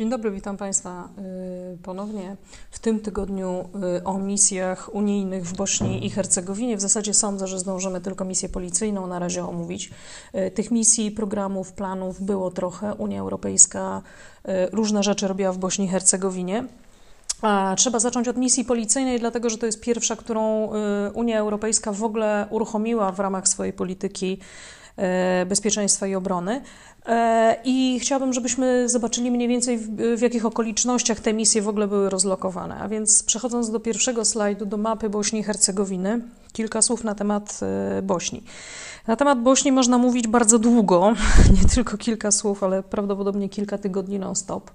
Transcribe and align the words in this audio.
Dzień 0.00 0.10
dobry, 0.10 0.30
witam 0.30 0.56
Państwa 0.56 1.08
y, 1.74 1.78
ponownie 1.82 2.36
w 2.70 2.78
tym 2.78 3.00
tygodniu 3.00 3.68
y, 3.98 4.04
o 4.04 4.18
misjach 4.18 4.94
unijnych 4.94 5.46
w 5.46 5.56
Bośni 5.56 6.06
i 6.06 6.10
Hercegowinie. 6.10 6.76
W 6.76 6.80
zasadzie 6.80 7.14
sądzę, 7.14 7.46
że 7.46 7.58
zdążymy 7.58 8.00
tylko 8.00 8.24
misję 8.24 8.48
policyjną 8.48 9.06
na 9.06 9.18
razie 9.18 9.44
omówić. 9.44 9.90
Y, 10.34 10.50
tych 10.50 10.70
misji, 10.70 11.10
programów, 11.10 11.72
planów 11.72 12.22
było 12.22 12.50
trochę. 12.50 12.94
Unia 12.94 13.20
Europejska 13.20 14.02
różne 14.72 15.02
rzeczy 15.02 15.28
robiła 15.28 15.52
w 15.52 15.58
Bośni 15.58 15.84
i 15.84 15.88
Hercegowinie. 15.88 16.64
A 17.42 17.74
trzeba 17.78 17.98
zacząć 17.98 18.28
od 18.28 18.36
misji 18.36 18.64
policyjnej, 18.64 19.20
dlatego 19.20 19.50
że 19.50 19.58
to 19.58 19.66
jest 19.66 19.80
pierwsza, 19.80 20.16
którą 20.16 20.70
Unia 21.14 21.38
Europejska 21.38 21.92
w 21.92 22.04
ogóle 22.04 22.46
uruchomiła 22.50 23.12
w 23.12 23.20
ramach 23.20 23.48
swojej 23.48 23.72
polityki 23.72 24.38
bezpieczeństwa 25.46 26.06
i 26.06 26.14
obrony. 26.14 26.60
E, 27.06 27.56
I 27.64 27.98
chciałabym, 28.00 28.32
żebyśmy 28.32 28.88
zobaczyli 28.88 29.30
mniej 29.30 29.48
więcej 29.48 29.78
w, 29.78 29.96
w, 30.16 30.20
jakich 30.20 30.46
okolicznościach 30.46 31.20
te 31.20 31.32
misje 31.32 31.62
w 31.62 31.68
ogóle 31.68 31.88
były 31.88 32.10
rozlokowane. 32.10 32.78
A 32.78 32.88
więc 32.88 33.22
przechodząc 33.22 33.70
do 33.70 33.80
pierwszego 33.80 34.24
slajdu, 34.24 34.66
do 34.66 34.76
mapy 34.76 35.10
Bośni 35.10 35.40
i 35.40 35.42
Hercegowiny, 35.42 36.20
kilka 36.52 36.82
słów 36.82 37.04
na 37.04 37.14
temat 37.14 37.60
e, 37.98 38.02
Bośni. 38.02 38.42
Na 39.06 39.16
temat 39.16 39.42
Bośni 39.42 39.72
można 39.72 39.98
mówić 39.98 40.28
bardzo 40.28 40.58
długo, 40.58 41.14
nie 41.62 41.68
tylko 41.68 41.96
kilka 41.96 42.30
słów, 42.30 42.62
ale 42.62 42.82
prawdopodobnie 42.82 43.48
kilka 43.48 43.78
tygodni 43.78 44.18
non-stop. 44.18 44.70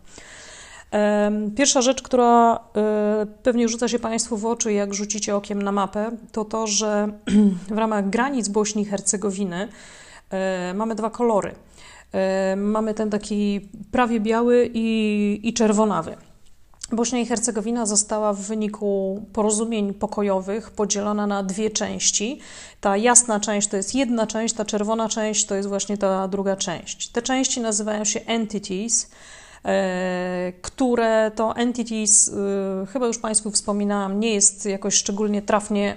Pierwsza 1.56 1.82
rzecz, 1.82 2.02
która 2.02 2.60
e, 2.76 3.26
pewnie 3.44 3.68
rzuca 3.70 3.88
się 3.88 4.00
Państwu 4.00 4.38
w 4.38 4.46
oczy, 4.46 4.74
jak 4.74 4.94
rzucicie 4.94 5.36
okiem 5.36 5.62
na 5.62 5.72
mapę, 5.72 6.12
to 6.32 6.46
to, 6.46 6.68
że 6.68 7.08
w 7.76 7.78
ramach 7.78 8.10
granic 8.10 8.48
Bośni 8.48 8.82
i 8.82 8.86
Hercegowiny 8.86 9.68
mamy 10.76 10.96
dwa 10.96 11.10
kolory. 11.10 11.56
E, 12.14 12.56
mamy 12.56 12.94
ten 12.94 13.10
taki 13.10 13.70
prawie 13.92 14.20
biały 14.20 14.70
i, 14.74 15.40
i 15.44 15.54
czerwonawy. 15.54 16.18
Bośnia 16.92 17.20
i 17.20 17.26
Hercegowina 17.26 17.86
została 17.86 18.34
w 18.34 18.42
wyniku 18.42 19.22
porozumień 19.34 19.94
pokojowych 19.94 20.72
podzielona 20.72 21.28
na 21.28 21.44
dwie 21.44 21.70
części. 21.70 22.40
Ta 22.82 22.98
jasna 22.98 23.40
część 23.40 23.68
to 23.68 23.78
jest 23.78 23.96
jedna 23.96 24.28
część, 24.28 24.56
ta 24.56 24.66
czerwona 24.66 25.10
część 25.10 25.46
to 25.46 25.56
jest 25.56 25.70
właśnie 25.70 25.98
ta 25.98 26.28
druga 26.28 26.56
część. 26.56 27.10
Te 27.10 27.22
części 27.22 27.62
nazywają 27.62 28.06
się 28.06 28.20
entities, 28.20 29.12
e, 29.66 30.54
które 30.62 31.32
to 31.36 31.56
entities, 31.56 32.32
e, 32.84 32.86
chyba 32.86 33.08
już 33.08 33.18
Państwu 33.18 33.52
wspominałam, 33.52 34.20
nie 34.20 34.34
jest 34.34 34.66
jakoś 34.66 34.96
szczególnie 34.96 35.42
trafnie 35.42 35.96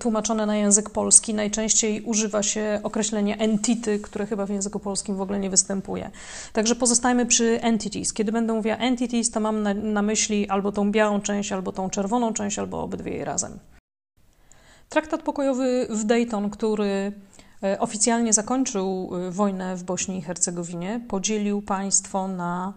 tłumaczone 0.00 0.46
na 0.46 0.56
język 0.56 0.90
polski, 0.90 1.34
najczęściej 1.34 2.02
używa 2.02 2.42
się 2.42 2.80
określenia 2.82 3.36
entity, 3.36 3.98
które 3.98 4.26
chyba 4.26 4.46
w 4.46 4.50
języku 4.50 4.80
polskim 4.80 5.16
w 5.16 5.20
ogóle 5.20 5.38
nie 5.38 5.50
występuje. 5.50 6.10
Także 6.52 6.74
pozostajmy 6.74 7.26
przy 7.26 7.60
entities. 7.62 8.12
Kiedy 8.12 8.32
będę 8.32 8.52
mówiła 8.52 8.76
entities, 8.76 9.30
to 9.30 9.40
mam 9.40 9.62
na, 9.62 9.74
na 9.74 10.02
myśli 10.02 10.48
albo 10.48 10.72
tą 10.72 10.92
białą 10.92 11.20
część, 11.20 11.52
albo 11.52 11.72
tą 11.72 11.90
czerwoną 11.90 12.32
część, 12.32 12.58
albo 12.58 12.82
obydwie 12.82 13.12
je 13.12 13.24
razem. 13.24 13.58
Traktat 14.88 15.22
pokojowy 15.22 15.86
w 15.90 16.04
Dayton, 16.04 16.50
który 16.50 17.12
e, 17.62 17.80
oficjalnie 17.80 18.32
zakończył 18.32 19.10
e, 19.14 19.30
wojnę 19.30 19.76
w 19.76 19.84
Bośni 19.84 20.18
i 20.18 20.22
Hercegowinie, 20.22 21.00
podzielił 21.08 21.62
państwo 21.62 22.28
na 22.28 22.74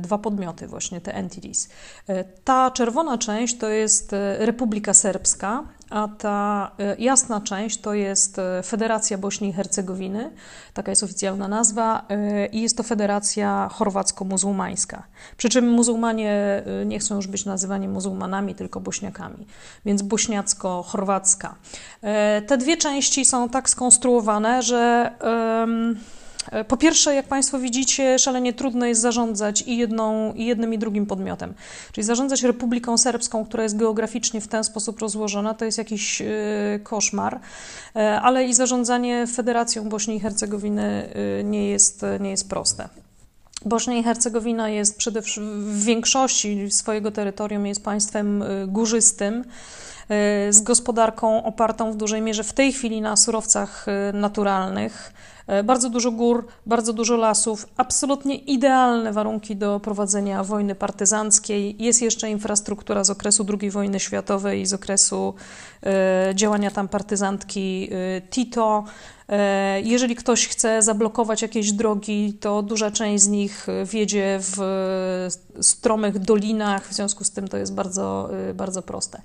dwa 0.00 0.18
podmioty, 0.18 0.66
właśnie 0.66 1.00
te 1.00 1.14
entities. 1.14 1.68
E, 2.08 2.24
ta 2.24 2.70
czerwona 2.70 3.18
część 3.18 3.58
to 3.58 3.68
jest 3.68 4.12
e, 4.12 4.46
Republika 4.46 4.94
Serbska, 4.94 5.64
a 5.90 6.08
ta 6.18 6.70
jasna 6.98 7.40
część 7.40 7.80
to 7.80 7.94
jest 7.94 8.36
Federacja 8.64 9.18
Bośni 9.18 9.48
i 9.48 9.52
Hercegowiny, 9.52 10.30
taka 10.74 10.92
jest 10.92 11.02
oficjalna 11.02 11.48
nazwa, 11.48 12.06
i 12.52 12.60
jest 12.60 12.76
to 12.76 12.82
Federacja 12.82 13.70
Chorwacko-Muzułmańska. 13.72 15.02
Przy 15.36 15.48
czym 15.48 15.68
muzułmanie 15.68 16.62
nie 16.86 16.98
chcą 16.98 17.16
już 17.16 17.26
być 17.26 17.44
nazywani 17.44 17.88
muzułmanami, 17.88 18.54
tylko 18.54 18.80
bośniakami, 18.80 19.46
więc 19.84 20.02
bośniacko-chorwacka. 20.02 21.48
Te 22.46 22.58
dwie 22.58 22.76
części 22.76 23.24
są 23.24 23.48
tak 23.48 23.70
skonstruowane, 23.70 24.62
że 24.62 25.12
E, 25.20 25.66
po 26.68 26.76
pierwsze, 26.76 27.14
jak 27.14 27.26
Państwo 27.26 27.58
widzicie, 27.58 28.18
szalenie 28.18 28.52
trudno 28.52 28.86
jest 28.86 29.00
zarządzać 29.00 29.62
i, 29.62 29.76
jedną, 29.76 30.32
i 30.32 30.46
jednym, 30.46 30.74
i 30.74 30.78
drugim 30.78 31.06
podmiotem. 31.06 31.54
Czyli 31.92 32.04
zarządzać 32.04 32.42
Republiką 32.42 32.98
Serbską, 32.98 33.44
która 33.44 33.62
jest 33.62 33.76
geograficznie 33.76 34.40
w 34.40 34.48
ten 34.48 34.64
sposób 34.64 34.98
rozłożona, 34.98 35.54
to 35.54 35.64
jest 35.64 35.78
jakiś 35.78 36.22
e, 36.22 36.26
koszmar, 36.82 37.40
e, 37.96 38.20
ale 38.20 38.44
i 38.44 38.54
zarządzanie 38.54 39.26
Federacją 39.26 39.88
Bośni 39.88 40.16
i 40.16 40.20
Hercegowiny 40.20 41.08
nie 41.44 41.68
jest, 41.68 42.02
nie 42.20 42.30
jest 42.30 42.48
proste. 42.48 42.88
Bośnia 43.64 43.94
i 43.94 44.02
Hercegowina 44.02 44.68
jest 44.68 44.98
przede 44.98 45.22
wszystkim 45.22 45.64
w 45.64 45.84
większości 45.84 46.70
swojego 46.70 47.10
terytorium 47.10 47.66
jest 47.66 47.84
państwem 47.84 48.44
górzystym 48.66 49.44
z 50.50 50.60
gospodarką 50.60 51.44
opartą 51.44 51.92
w 51.92 51.96
dużej 51.96 52.22
mierze 52.22 52.44
w 52.44 52.52
tej 52.52 52.72
chwili 52.72 53.00
na 53.00 53.16
surowcach 53.16 53.86
naturalnych. 54.12 55.12
E, 55.46 55.62
bardzo 55.62 55.90
dużo 55.90 56.10
gór, 56.10 56.46
bardzo 56.66 56.92
dużo 56.92 57.16
lasów, 57.16 57.66
absolutnie 57.76 58.36
idealne 58.36 59.12
warunki 59.12 59.56
do 59.56 59.80
prowadzenia 59.80 60.44
wojny 60.44 60.74
partyzanckiej. 60.74 61.82
Jest 61.82 62.02
jeszcze 62.02 62.30
infrastruktura 62.30 63.04
z 63.04 63.10
okresu 63.10 63.46
II 63.60 63.70
wojny 63.70 64.00
światowej 64.00 64.60
i 64.60 64.66
z 64.66 64.72
okresu 64.72 65.34
e, 65.82 66.32
działania 66.34 66.70
tam 66.70 66.88
partyzantki 66.88 67.88
e, 67.92 68.20
Tito. 68.20 68.84
Jeżeli 69.82 70.16
ktoś 70.16 70.48
chce 70.48 70.82
zablokować 70.82 71.42
jakieś 71.42 71.72
drogi, 71.72 72.32
to 72.40 72.62
duża 72.62 72.90
część 72.90 73.24
z 73.24 73.28
nich 73.28 73.66
wiedzie 73.84 74.38
w 74.40 74.58
stromych 75.60 76.18
dolinach, 76.18 76.88
w 76.88 76.92
związku 76.92 77.24
z 77.24 77.30
tym 77.30 77.48
to 77.48 77.56
jest 77.56 77.74
bardzo, 77.74 78.30
bardzo 78.54 78.82
proste 78.82 79.22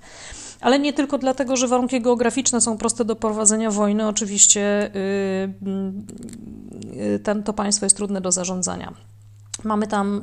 ale 0.60 0.78
nie 0.78 0.92
tylko 0.92 1.18
dlatego, 1.18 1.56
że 1.56 1.68
warunki 1.68 2.00
geograficzne 2.00 2.60
są 2.60 2.78
proste 2.78 3.04
do 3.04 3.16
prowadzenia 3.16 3.70
wojny. 3.70 4.08
Oczywiście 4.08 4.90
y, 4.94 5.52
y, 6.96 7.18
ten, 7.18 7.42
to 7.42 7.52
państwo 7.52 7.86
jest 7.86 7.96
trudne 7.96 8.20
do 8.20 8.32
zarządzania. 8.32 8.92
Mamy 9.64 9.86
tam 9.86 10.18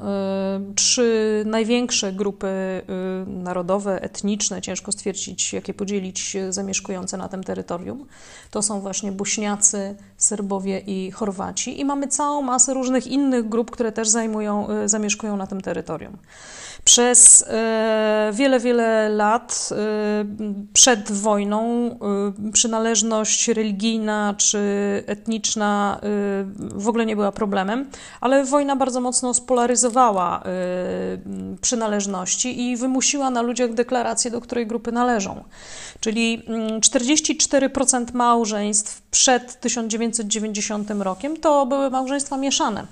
y, 0.71 0.75
trzy 0.75 1.43
największe 1.45 2.13
grupy 2.13 2.47
y, 2.47 2.83
narodowe, 3.29 4.01
etniczne, 4.01 4.61
ciężko 4.61 4.91
stwierdzić, 4.91 5.53
jakie 5.53 5.73
podzielić 5.73 6.37
zamieszkujące 6.49 7.17
na 7.17 7.29
tym 7.29 7.43
terytorium. 7.43 8.05
To 8.51 8.61
są 8.61 8.81
właśnie 8.81 9.11
Bośniacy, 9.11 9.95
Serbowie 10.17 10.79
i 10.79 11.11
Chorwaci. 11.11 11.79
I 11.79 11.85
mamy 11.85 12.07
całą 12.07 12.41
masę 12.41 12.73
różnych 12.73 13.07
innych 13.07 13.49
grup, 13.49 13.71
które 13.71 13.91
też 13.91 14.09
zajmują, 14.09 14.67
y, 14.71 14.89
zamieszkują 14.89 15.37
na 15.37 15.47
tym 15.47 15.61
terytorium. 15.61 16.17
Przez 16.87 17.45
e, 17.47 18.31
wiele, 18.33 18.59
wiele 18.59 19.09
lat 19.09 19.69
e, 19.71 19.75
przed 20.73 21.11
wojną 21.11 21.89
e, 22.47 22.51
przynależność 22.51 23.47
religijna 23.47 24.35
czy 24.37 24.59
etniczna 25.07 25.99
w 26.57 26.87
ogóle 26.87 27.05
nie 27.05 27.15
była 27.15 27.31
problemem, 27.31 27.89
ale 28.21 28.45
wojna 28.45 28.75
bardzo 28.75 29.01
mocno 29.01 29.26
spolaryzowała 29.33 30.43
przynależności 31.61 32.61
i 32.61 32.77
wymusiła 32.77 33.29
na 33.29 33.41
ludziach 33.41 33.73
deklarację, 33.73 34.31
do 34.31 34.41
której 34.41 34.67
grupy 34.67 34.91
należą. 34.91 35.43
Czyli 35.99 36.43
44% 36.79 37.95
mm, 37.97 38.07
małżeństw 38.13 39.01
przed 39.11 39.59
1990 39.59 40.91
rokiem 40.99 41.37
to 41.37 41.65
były 41.65 41.89
małżeństwa 41.89 42.37
mieszane. 42.37 42.87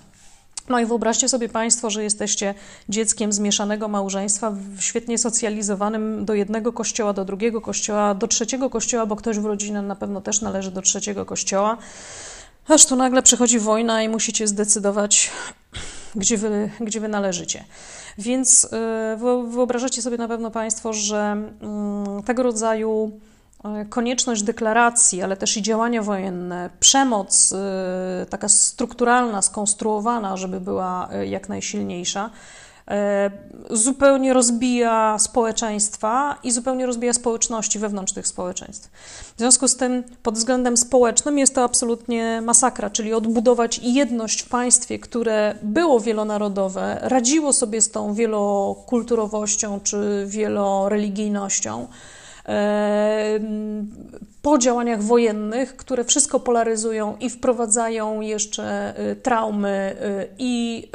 No 0.69 0.79
i 0.79 0.85
wyobraźcie 0.85 1.29
sobie 1.29 1.49
Państwo, 1.49 1.89
że 1.89 2.03
jesteście 2.03 2.53
dzieckiem 2.89 3.33
zmieszanego 3.33 3.87
małżeństwa, 3.87 4.53
świetnie 4.79 5.17
socjalizowanym 5.17 6.25
do 6.25 6.33
jednego 6.33 6.73
kościoła, 6.73 7.13
do 7.13 7.25
drugiego 7.25 7.61
kościoła, 7.61 8.15
do 8.15 8.27
trzeciego 8.27 8.69
kościoła, 8.69 9.05
bo 9.05 9.15
ktoś 9.15 9.39
w 9.39 9.45
rodzinie 9.45 9.81
na 9.81 9.95
pewno 9.95 10.21
też 10.21 10.41
należy 10.41 10.71
do 10.71 10.81
trzeciego 10.81 11.25
kościoła. 11.25 11.77
Aż 12.67 12.85
tu 12.85 12.95
nagle 12.95 13.23
przychodzi 13.23 13.59
wojna 13.59 14.03
i 14.03 14.09
musicie 14.09 14.47
zdecydować, 14.47 15.31
gdzie 16.15 16.37
wy, 16.37 16.69
gdzie 16.79 16.99
wy 16.99 17.07
należycie. 17.07 17.63
Więc 18.17 18.67
yy, 18.71 19.49
wyobrażacie 19.49 20.01
sobie 20.01 20.17
na 20.17 20.27
pewno 20.27 20.51
Państwo, 20.51 20.93
że 20.93 21.37
yy, 22.17 22.23
tego 22.23 22.43
rodzaju 22.43 23.19
E, 23.65 23.85
konieczność 23.85 24.43
deklaracji, 24.43 25.21
ale 25.21 25.37
też 25.37 25.57
i 25.57 25.61
działania 25.61 26.01
wojenne, 26.01 26.69
przemoc 26.79 27.53
e, 27.53 28.25
taka 28.29 28.49
strukturalna, 28.49 29.41
skonstruowana, 29.41 30.37
żeby 30.37 30.61
była 30.61 31.09
e, 31.11 31.27
jak 31.27 31.49
najsilniejsza, 31.49 32.29
zupełnie 33.69 34.33
rozbija 34.33 35.19
społeczeństwa 35.19 36.35
i 36.43 36.51
zupełnie 36.51 36.85
rozbija 36.85 37.13
społeczności 37.13 37.79
wewnątrz 37.79 38.13
tych 38.13 38.27
społeczeństw. 38.27 38.89
W 39.35 39.39
związku 39.39 39.67
z 39.67 39.75
tym, 39.75 40.03
pod 40.23 40.35
względem 40.35 40.77
społecznym 40.77 41.37
jest 41.37 41.55
to 41.55 41.63
absolutnie 41.63 42.41
masakra, 42.41 42.89
czyli 42.89 43.13
odbudować 43.13 43.79
jedność 43.83 44.41
w 44.41 44.49
państwie, 44.49 44.99
które 44.99 45.55
było 45.61 45.99
wielonarodowe, 45.99 46.97
radziło 47.01 47.53
sobie 47.53 47.81
z 47.81 47.91
tą 47.91 48.13
wielokulturowością 48.13 49.79
czy 49.79 50.25
wieloreligijnością 50.27 51.87
po 54.41 54.57
działaniach 54.57 55.03
wojennych, 55.03 55.75
które 55.75 56.03
wszystko 56.03 56.39
polaryzują 56.39 57.17
i 57.19 57.29
wprowadzają 57.29 58.21
jeszcze 58.21 58.93
traumy 59.23 59.95
i 60.39 60.87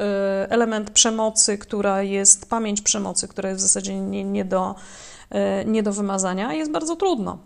element 0.49 0.91
przemocy, 0.91 1.59
która 1.59 2.03
jest, 2.03 2.51
pamięć 2.51 2.81
przemocy, 2.81 3.29
która 3.29 3.49
jest 3.49 3.61
w 3.61 3.63
zasadzie 3.63 4.01
nie, 4.01 4.25
nie, 4.25 4.45
do, 4.45 4.75
nie 5.67 5.83
do 5.83 5.93
wymazania, 5.93 6.55
jest 6.55 6.71
bardzo 6.71 6.97
trudno. 6.97 7.39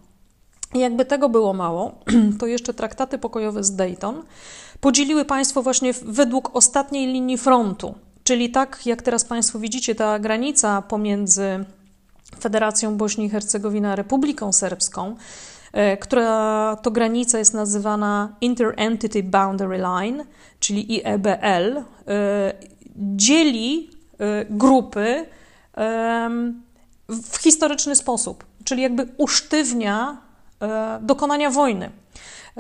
Jakby 0.75 1.05
tego 1.05 1.29
było 1.29 1.53
mało, 1.53 1.95
to 2.41 2.47
jeszcze 2.47 2.75
traktaty 2.75 3.19
pokojowe 3.19 3.65
z 3.65 3.77
Dayton 3.77 4.23
podzieliły 4.81 5.25
państwo 5.25 5.63
właśnie 5.63 5.93
według 6.03 6.57
ostatniej 6.57 7.07
linii 7.07 7.39
frontu. 7.39 7.95
Czyli 8.25 8.51
tak, 8.51 8.87
jak 8.87 9.03
teraz 9.03 9.25
Państwo 9.25 9.59
widzicie, 9.59 9.95
ta 9.95 10.19
granica 10.19 10.83
pomiędzy 10.83 11.65
Federacją 12.41 12.97
Bośni 12.97 13.25
i 13.25 13.31
Hercegowina 13.31 13.97
Republiką 13.97 14.53
Serbską, 14.53 15.17
e, 15.73 15.97
która 15.97 16.77
to 16.83 16.91
granica 16.91 17.39
jest 17.39 17.55
nazywana 17.55 18.37
Inter-Entity 18.41 19.23
Boundary 19.23 19.79
Line, 19.79 20.25
czyli 20.61 20.93
IEBL, 20.93 21.79
e, 21.79 21.85
dzieli 22.97 23.91
e, 24.19 24.45
grupy 24.51 25.27
w 27.09 27.37
historyczny 27.37 27.97
sposób, 27.97 28.45
czyli 28.65 28.83
jakby 28.83 29.09
usztywnia 29.17 30.17
dokonania 31.01 31.51
wojny, 31.51 31.91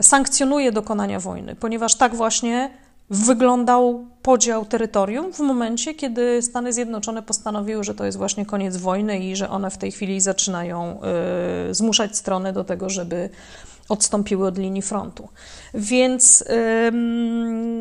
sankcjonuje 0.00 0.72
dokonania 0.72 1.20
wojny, 1.20 1.56
ponieważ 1.56 1.94
tak 1.94 2.14
właśnie 2.14 2.70
wyglądał 3.10 4.06
podział 4.22 4.64
terytorium 4.64 5.32
w 5.32 5.38
momencie, 5.38 5.94
kiedy 5.94 6.42
Stany 6.42 6.72
Zjednoczone 6.72 7.22
postanowiły, 7.22 7.84
że 7.84 7.94
to 7.94 8.04
jest 8.04 8.18
właśnie 8.18 8.46
koniec 8.46 8.76
wojny 8.76 9.18
i 9.18 9.36
że 9.36 9.50
one 9.50 9.70
w 9.70 9.78
tej 9.78 9.92
chwili 9.92 10.20
zaczynają 10.20 11.00
y, 11.70 11.74
zmuszać 11.74 12.16
strony 12.16 12.52
do 12.52 12.64
tego, 12.64 12.90
żeby 12.90 13.30
odstąpiły 13.88 14.46
od 14.48 14.58
linii 14.58 14.82
frontu. 14.82 15.28
Więc 15.74 16.40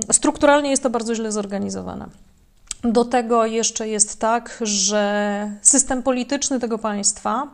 y, 0.10 0.14
strukturalnie 0.14 0.70
jest 0.70 0.84
to 0.84 0.90
bardzo 0.90 1.16
źle 1.16 1.31
zorganizowane. 1.31 2.08
Do 2.84 3.06
tego 3.06 3.46
jeszcze 3.46 3.88
jest 3.88 4.20
tak, 4.20 4.60
że 4.62 5.52
system 5.62 6.04
polityczny 6.04 6.60
tego 6.60 6.78
państwa 6.78 7.48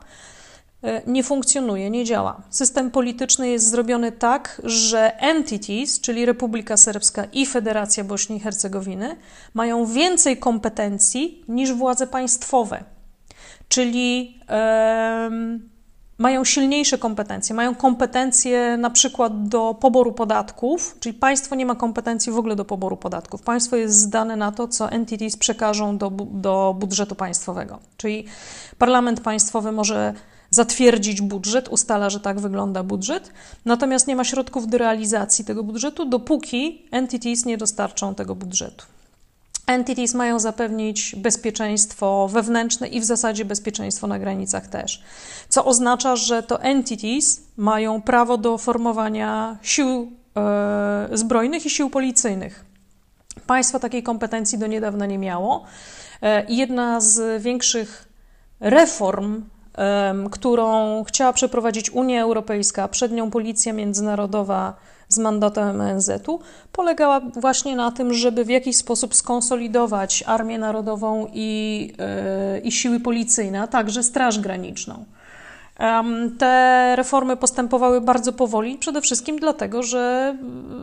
nie 1.08 1.24
funkcjonuje, 1.24 1.90
nie 1.90 2.06
działa. 2.06 2.42
System 2.50 2.92
polityczny 2.92 3.50
jest 3.50 3.70
zrobiony 3.70 4.12
tak, 4.12 4.62
że 4.64 5.20
entities, 5.20 6.02
czyli 6.02 6.26
Republika 6.26 6.78
Serbska 6.78 7.26
i 7.34 7.46
Federacja 7.46 8.04
Bośni 8.04 8.38
i 8.38 8.40
Hercegowiny, 8.40 9.16
mają 9.54 9.86
więcej 9.86 10.38
kompetencji 10.38 11.44
niż 11.48 11.74
władze 11.74 12.08
państwowe. 12.08 12.84
Czyli 13.68 14.40
mają 16.18 16.44
silniejsze 16.46 16.98
kompetencje. 16.98 17.56
Mają 17.56 17.76
kompetencje 17.76 18.78
na 18.78 18.90
przykład 18.90 19.48
do 19.48 19.74
poboru 19.74 20.12
podatków, 20.12 20.98
czyli 21.00 21.14
państwo 21.14 21.56
nie 21.56 21.66
ma 21.66 21.76
kompetencji 21.76 22.32
w 22.32 22.38
ogóle 22.38 22.56
do 22.56 22.66
poboru 22.66 22.98
podatków. 22.98 23.42
Państwo 23.42 23.76
jest 23.76 23.96
zdane 23.96 24.36
na 24.36 24.52
to, 24.52 24.68
co 24.68 24.92
entities 24.92 25.38
przekażą 25.38 25.98
do, 25.98 26.10
do 26.32 26.76
budżetu 26.80 27.16
państwowego. 27.16 27.80
Czyli 27.98 28.26
parlament 28.78 29.22
państwowy 29.22 29.72
może 29.72 30.14
zatwierdzić 30.50 31.22
budżet, 31.22 31.68
ustala, 31.68 32.10
że 32.10 32.20
tak 32.20 32.40
wygląda 32.40 32.84
budżet, 32.84 33.32
natomiast 33.66 34.08
nie 34.08 34.16
ma 34.16 34.24
środków 34.24 34.68
do 34.68 34.78
realizacji 34.78 35.46
tego 35.46 35.64
budżetu, 35.64 36.06
dopóki 36.06 36.86
entities 36.92 37.46
nie 37.46 37.58
dostarczą 37.58 38.16
tego 38.16 38.36
budżetu. 38.36 38.86
Entities 39.68 40.14
mają 40.14 40.40
zapewnić 40.40 41.16
bezpieczeństwo 41.16 42.28
wewnętrzne 42.28 42.88
i 42.88 43.02
w 43.02 43.06
zasadzie 43.06 43.46
bezpieczeństwo 43.46 44.08
na 44.08 44.20
granicach 44.20 44.68
też. 44.68 45.04
Co 45.50 45.66
oznacza, 45.66 46.16
że 46.16 46.44
to 46.44 46.62
entities 46.62 47.42
mają 47.58 48.02
prawo 48.02 48.38
do 48.38 48.58
formowania 48.58 49.58
sił 49.62 50.12
e, 50.38 51.10
zbrojnych 51.14 51.66
i 51.66 51.70
sił 51.70 51.90
policyjnych. 51.90 52.66
Państwo 53.48 53.80
takiej 53.80 54.04
kompetencji 54.04 54.58
do 54.58 54.68
niedawna 54.68 55.06
nie 55.06 55.18
miało. 55.18 55.66
E, 56.22 56.46
jedna 56.50 57.02
z 57.02 57.44
większych 57.44 58.08
reform 58.60 59.44
którą 60.32 61.04
chciała 61.04 61.34
przeprowadzić 61.34 61.90
Unia 61.90 62.22
Europejska, 62.22 62.88
przed 62.88 63.12
nią 63.12 63.32
Policja 63.32 63.74
Międzynarodowa 63.74 64.74
z 65.08 65.18
mandatem 65.18 65.82
ONZ-u, 65.82 66.40
polegała 66.72 67.20
właśnie 67.20 67.76
na 67.76 67.92
tym, 67.92 68.14
żeby 68.14 68.46
w 68.46 68.50
jakiś 68.50 68.78
sposób 68.78 69.16
skonsolidować 69.16 70.24
Armię 70.28 70.58
Narodową 70.58 71.28
i, 71.34 71.94
e, 72.00 72.60
i 72.60 72.72
siły 72.72 73.00
policyjne, 73.00 73.62
a 73.62 73.68
także 73.68 74.04
Straż 74.04 74.40
Graniczną. 74.40 75.06
Te 76.38 76.94
reformy 76.96 77.38
postępowały 77.38 78.02
bardzo 78.02 78.34
powoli, 78.34 78.78
przede 78.78 79.02
wszystkim 79.02 79.40
dlatego, 79.40 79.84
że 79.84 80.36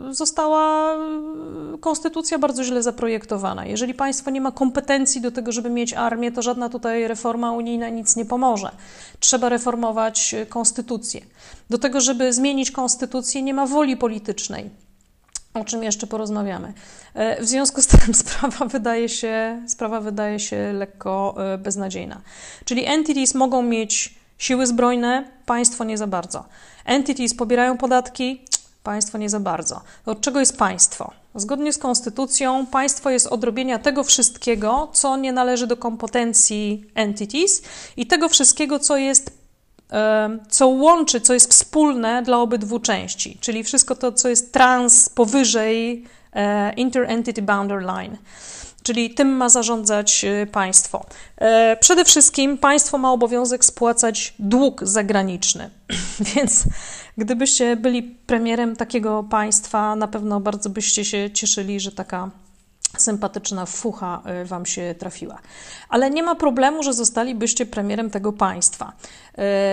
została 0.09 0.95
konstytucja 1.79 2.39
bardzo 2.39 2.63
źle 2.63 2.83
zaprojektowana. 2.83 3.65
Jeżeli 3.65 3.93
państwo 3.93 4.29
nie 4.31 4.41
ma 4.41 4.51
kompetencji 4.51 5.21
do 5.21 5.31
tego, 5.31 5.51
żeby 5.51 5.69
mieć 5.69 5.93
armię, 5.93 6.31
to 6.31 6.41
żadna 6.41 6.69
tutaj 6.69 7.07
reforma 7.07 7.51
unijna 7.51 7.89
nic 7.89 8.15
nie 8.15 8.25
pomoże. 8.25 8.71
Trzeba 9.19 9.49
reformować 9.49 10.35
konstytucję. 10.49 11.21
Do 11.69 11.77
tego, 11.77 12.01
żeby 12.01 12.33
zmienić 12.33 12.71
konstytucję, 12.71 13.41
nie 13.41 13.53
ma 13.53 13.65
woli 13.65 13.97
politycznej 13.97 14.69
o 15.53 15.65
czym 15.65 15.83
jeszcze 15.83 16.07
porozmawiamy. 16.07 16.73
E, 17.13 17.41
w 17.41 17.47
związku 17.47 17.81
z 17.81 17.87
tym 17.87 18.13
sprawa 18.23 18.65
wydaje 18.65 19.09
się, 19.09 19.61
sprawa 19.67 20.01
wydaje 20.01 20.39
się 20.39 20.73
lekko 20.73 21.35
e, 21.37 21.57
beznadziejna. 21.57 22.21
Czyli 22.65 22.85
entities 22.85 23.35
mogą 23.35 23.61
mieć 23.61 24.16
Siły 24.37 24.67
zbrojne, 24.67 25.31
państwo 25.45 25.83
nie 25.83 25.97
za 25.97 26.07
bardzo. 26.07 26.45
Entities 26.85 27.35
pobierają 27.35 27.77
podatki, 27.77 28.41
państwo 28.83 29.17
nie 29.17 29.29
za 29.29 29.39
bardzo. 29.39 29.81
Od 30.05 30.21
czego 30.21 30.39
jest 30.39 30.57
państwo? 30.57 31.13
Zgodnie 31.35 31.73
z 31.73 31.77
konstytucją, 31.77 32.65
państwo 32.65 33.09
jest 33.09 33.27
odrobienia 33.27 33.79
tego 33.79 34.03
wszystkiego, 34.03 34.89
co 34.93 35.17
nie 35.17 35.33
należy 35.33 35.67
do 35.67 35.77
kompetencji 35.77 36.85
entities 36.95 37.61
i 37.97 38.07
tego 38.07 38.29
wszystkiego, 38.29 38.79
co 38.79 38.97
jest 38.97 39.37
co 40.49 40.67
łączy, 40.67 41.21
co 41.21 41.33
jest 41.33 41.51
wspólne 41.51 42.23
dla 42.23 42.37
obydwu 42.37 42.79
części, 42.79 43.37
czyli 43.41 43.63
wszystko 43.63 43.95
to, 43.95 44.11
co 44.11 44.29
jest 44.29 44.53
trans 44.53 45.09
powyżej 45.09 46.05
e, 46.33 46.73
inter-entity 46.73 47.41
boundary 47.41 47.85
line 47.85 48.17
czyli 48.87 49.09
tym 49.09 49.27
ma 49.27 49.49
zarządzać 49.49 50.25
y, 50.25 50.47
państwo. 50.51 51.05
E, 51.37 51.77
przede 51.77 52.05
wszystkim 52.05 52.57
państwo 52.57 52.97
ma 52.97 53.11
obowiązek 53.11 53.65
spłacać 53.65 54.33
dług 54.39 54.83
zagraniczny, 54.83 55.69
więc 56.35 56.63
gdybyście 57.17 57.75
byli 57.75 58.03
premierem 58.03 58.75
takiego 58.75 59.23
państwa, 59.23 59.95
na 59.95 60.07
pewno 60.07 60.39
bardzo 60.39 60.69
byście 60.69 61.05
się 61.05 61.31
cieszyli, 61.31 61.79
że 61.79 61.91
taka 61.91 62.29
sympatyczna 62.97 63.65
fucha 63.65 64.21
y, 64.41 64.45
Wam 64.45 64.65
się 64.65 64.95
trafiła. 64.99 65.37
Ale 65.89 66.09
nie 66.09 66.23
ma 66.23 66.35
problemu, 66.35 66.83
że 66.83 66.93
zostalibyście 66.93 67.65
premierem 67.65 68.09
tego 68.09 68.33
państwa 68.33 68.93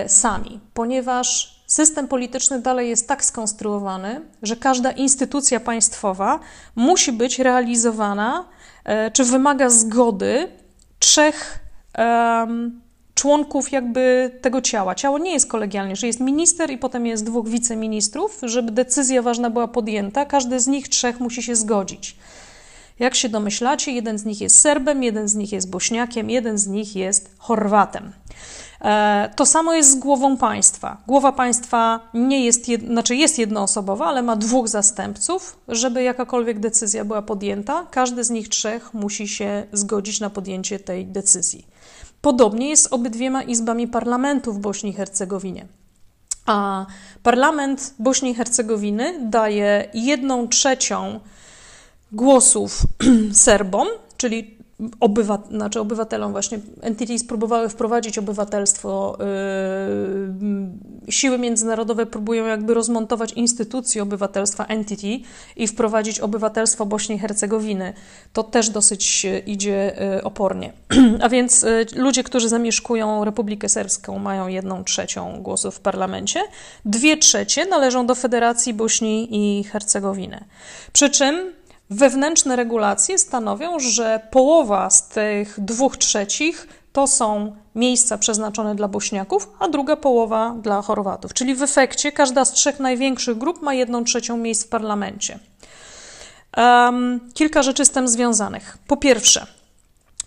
y, 0.05 0.09
sami, 0.09 0.59
ponieważ 0.73 1.55
system 1.67 2.07
polityczny 2.07 2.61
dalej 2.61 2.89
jest 2.89 3.07
tak 3.07 3.25
skonstruowany, 3.25 4.21
że 4.43 4.55
każda 4.55 4.91
instytucja 4.91 5.59
państwowa 5.59 6.39
musi 6.75 7.11
być 7.11 7.39
realizowana 7.39 8.45
czy 9.13 9.23
wymaga 9.23 9.69
zgody 9.69 10.47
trzech 10.99 11.59
um, 11.97 12.81
członków 13.15 13.71
jakby 13.71 14.31
tego 14.41 14.61
ciała. 14.61 14.95
Ciało 14.95 15.17
nie 15.17 15.33
jest 15.33 15.47
kolegialne, 15.47 15.95
że 15.95 16.07
jest 16.07 16.19
minister 16.19 16.71
i 16.71 16.77
potem 16.77 17.05
jest 17.05 17.25
dwóch 17.25 17.49
wiceministrów, 17.49 18.39
żeby 18.43 18.71
decyzja 18.71 19.21
ważna 19.21 19.49
była 19.49 19.67
podjęta, 19.67 20.25
każdy 20.25 20.59
z 20.59 20.67
nich 20.67 20.89
trzech 20.89 21.19
musi 21.19 21.43
się 21.43 21.55
zgodzić. 21.55 22.15
Jak 22.99 23.15
się 23.15 23.29
domyślacie, 23.29 23.91
jeden 23.91 24.17
z 24.17 24.25
nich 24.25 24.41
jest 24.41 24.59
Serbem, 24.59 25.03
jeden 25.03 25.27
z 25.27 25.35
nich 25.35 25.51
jest 25.51 25.69
Bośniakiem, 25.69 26.29
jeden 26.29 26.57
z 26.57 26.67
nich 26.67 26.95
jest 26.95 27.35
Chorwatem. 27.37 28.11
E, 28.81 29.29
to 29.35 29.45
samo 29.45 29.73
jest 29.73 29.91
z 29.91 29.95
głową 29.95 30.37
państwa. 30.37 30.97
Głowa 31.07 31.31
państwa 31.31 31.99
nie 32.13 32.45
jest, 32.45 32.69
jed, 32.69 32.81
znaczy 32.81 33.15
jest 33.15 33.39
jednoosobowa, 33.39 34.05
ale 34.05 34.21
ma 34.21 34.35
dwóch 34.35 34.67
zastępców. 34.67 35.57
Żeby 35.67 36.03
jakakolwiek 36.03 36.59
decyzja 36.59 37.05
była 37.05 37.21
podjęta, 37.21 37.87
każdy 37.91 38.23
z 38.23 38.29
nich 38.29 38.49
trzech 38.49 38.93
musi 38.93 39.27
się 39.27 39.63
zgodzić 39.73 40.19
na 40.19 40.29
podjęcie 40.29 40.79
tej 40.79 41.05
decyzji. 41.05 41.67
Podobnie 42.21 42.69
jest 42.69 42.83
z 42.83 42.93
obydwiema 42.93 43.43
izbami 43.43 43.87
parlamentu 43.87 44.53
w 44.53 44.59
Bośni 44.59 44.89
i 44.89 44.93
Hercegowinie. 44.93 45.67
A 46.45 46.85
parlament 47.23 47.93
Bośni 47.99 48.29
i 48.29 48.35
Hercegowiny 48.35 49.13
daje 49.21 49.89
jedną 49.93 50.47
trzecią 50.47 51.19
głosów 52.11 52.83
Serbom, 53.45 53.87
czyli 54.17 54.55
obywat, 54.99 55.47
znaczy 55.47 55.79
obywatelom 55.79 56.31
właśnie 56.31 56.59
entities 56.81 57.23
próbowały 57.23 57.69
wprowadzić 57.69 58.17
obywatelstwo. 58.17 59.17
Yy, 61.05 61.11
siły 61.11 61.39
międzynarodowe 61.39 62.05
próbują 62.05 62.45
jakby 62.45 62.73
rozmontować 62.73 63.33
instytucję 63.33 64.03
obywatelstwa 64.03 64.65
entity 64.65 65.19
i 65.55 65.67
wprowadzić 65.67 66.19
obywatelstwo 66.19 66.85
Bośni 66.85 67.15
i 67.15 67.19
Hercegowiny. 67.19 67.93
To 68.33 68.43
też 68.43 68.69
dosyć 68.69 69.25
idzie 69.45 69.95
yy, 70.15 70.23
opornie. 70.23 70.73
A 71.23 71.29
więc 71.29 71.61
yy, 71.61 71.85
ludzie, 71.95 72.23
którzy 72.23 72.49
zamieszkują 72.49 73.25
Republikę 73.25 73.69
Serbską 73.69 74.19
mają 74.19 74.47
jedną 74.47 74.83
trzecią 74.83 75.41
głosów 75.41 75.75
w 75.75 75.79
parlamencie, 75.79 76.39
dwie 76.85 77.17
trzecie 77.17 77.65
należą 77.65 78.07
do 78.07 78.15
Federacji 78.15 78.73
Bośni 78.73 79.27
i 79.31 79.63
Hercegowiny. 79.63 80.43
Przy 80.93 81.09
czym 81.09 81.53
Wewnętrzne 81.89 82.55
regulacje 82.55 83.17
stanowią, 83.17 83.79
że 83.79 84.27
połowa 84.31 84.89
z 84.89 85.07
tych 85.07 85.59
dwóch 85.59 85.97
trzecich 85.97 86.67
to 86.93 87.07
są 87.07 87.55
miejsca 87.75 88.17
przeznaczone 88.17 88.75
dla 88.75 88.87
Bośniaków, 88.87 89.49
a 89.59 89.67
druga 89.67 89.95
połowa 89.95 90.55
dla 90.61 90.81
Chorwatów. 90.81 91.33
Czyli 91.33 91.55
w 91.55 91.63
efekcie 91.63 92.11
każda 92.11 92.45
z 92.45 92.51
trzech 92.51 92.79
największych 92.79 93.37
grup 93.37 93.61
ma 93.61 93.73
jedną 93.73 94.03
trzecią 94.03 94.37
miejsc 94.37 94.65
w 94.65 94.69
parlamencie. 94.69 95.39
Um, 96.57 97.19
kilka 97.33 97.63
rzeczy 97.63 97.85
z 97.85 97.91
tym 97.91 98.07
związanych. 98.07 98.77
Po 98.87 98.97
pierwsze, 98.97 99.47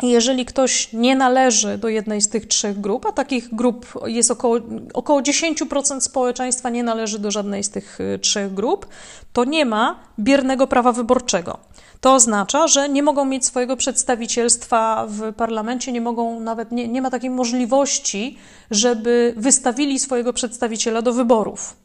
jeżeli 0.03 0.45
ktoś 0.45 0.93
nie 0.93 1.17
należy 1.17 1.79
do 1.79 1.89
jednej 1.89 2.21
z 2.21 2.29
tych 2.29 2.47
trzech 2.47 2.81
grup, 2.81 3.07
a 3.07 3.13
takich 3.13 3.55
grup 3.55 3.87
jest 4.07 4.31
około, 4.31 4.57
około 4.95 5.21
10% 5.21 6.01
społeczeństwa 6.01 6.71
nie 6.71 6.83
należy 6.83 7.19
do 7.19 7.31
żadnej 7.31 7.65
z 7.65 7.71
tych 7.71 8.01
y, 8.01 8.19
trzech 8.19 8.55
grup, 8.55 8.87
to 9.33 9.45
nie 9.45 9.65
ma 9.65 9.99
biernego 10.19 10.67
prawa 10.67 10.93
wyborczego. 10.93 11.59
To 12.01 12.15
oznacza, 12.15 12.69
że 12.69 12.89
nie 12.89 13.03
mogą 13.03 13.25
mieć 13.25 13.47
swojego 13.47 13.77
przedstawicielstwa 13.77 15.07
w 15.09 15.33
parlamencie, 15.33 15.93
nie 15.93 16.01
mogą 16.01 16.41
nawet, 16.41 16.73
nie, 16.73 16.89
nie 16.89 17.03
ma 17.03 17.11
takiej 17.11 17.31
możliwości, 17.31 18.39
żeby 18.71 19.35
wystawili 19.37 19.99
swojego 19.99 20.33
przedstawiciela 20.33 21.03
do 21.03 21.13
wyborów. 21.13 21.77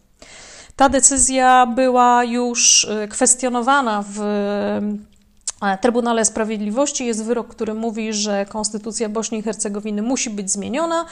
Ta 0.75 0.89
decyzja 0.89 1.65
była 1.65 2.23
już 2.23 2.83
y, 2.83 3.07
kwestionowana 3.07 4.03
w 4.07 4.19
Trybunale 5.81 6.25
Sprawiedliwości 6.25 7.05
jest 7.05 7.23
wyrok, 7.23 7.47
który 7.47 7.73
mówi, 7.73 8.13
że 8.13 8.45
konstytucja 8.45 9.09
Bośni 9.09 9.37
i 9.37 9.41
Hercegowiny 9.41 10.01
musi 10.01 10.29
być 10.29 10.51
zmieniona, 10.51 11.05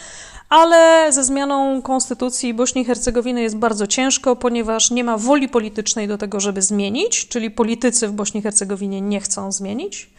ale 0.50 1.08
ze 1.14 1.24
zmianą 1.24 1.82
konstytucji 1.82 2.54
Bośni 2.54 2.82
i 2.82 2.86
Hercegowiny 2.86 3.42
jest 3.42 3.58
bardzo 3.58 3.88
ciężko, 3.88 4.36
ponieważ 4.36 4.92
nie 4.92 5.04
ma 5.04 5.18
woli 5.18 5.50
politycznej 5.50 6.08
do 6.08 6.18
tego, 6.18 6.40
żeby 6.40 6.62
zmienić, 6.62 7.28
czyli 7.28 7.52
politycy 7.52 8.08
w 8.08 8.12
Bośni 8.12 8.40
i 8.40 8.44
Hercegowinie 8.44 9.02
nie 9.02 9.22
chcą 9.22 9.52
zmienić. 9.52 10.10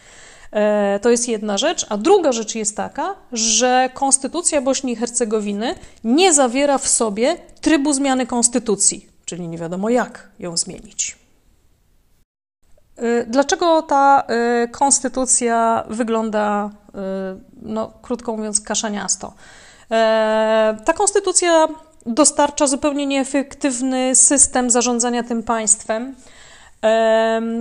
E, 0.52 1.00
to 1.02 1.10
jest 1.10 1.28
jedna 1.28 1.58
rzecz. 1.58 1.86
A 1.88 1.96
druga 1.96 2.32
rzecz 2.32 2.54
jest 2.54 2.76
taka, 2.76 3.14
że 3.32 3.90
konstytucja 3.94 4.62
Bośni 4.62 4.92
i 4.92 4.96
Hercegowiny 4.96 5.74
nie 6.04 6.34
zawiera 6.34 6.78
w 6.78 6.88
sobie 6.88 7.36
trybu 7.60 7.92
zmiany 7.92 8.26
konstytucji, 8.26 9.06
czyli 9.24 9.48
nie 9.48 9.58
wiadomo 9.58 9.90
jak 9.90 10.28
ją 10.38 10.56
zmienić. 10.56 11.21
Y, 12.98 13.26
dlaczego 13.28 13.82
ta 13.82 14.24
y, 14.64 14.68
konstytucja 14.68 15.84
wygląda, 15.88 16.70
y, 16.88 16.92
no, 17.62 17.92
krótko 18.02 18.36
mówiąc, 18.36 18.60
kaszaniasto? 18.60 19.32
Ta 20.84 20.92
konstytucja 20.92 21.68
dostarcza 22.06 22.66
zupełnie 22.66 23.06
nieefektywny 23.06 24.14
system 24.14 24.70
zarządzania 24.70 25.22
tym 25.22 25.42
państwem. 25.42 26.14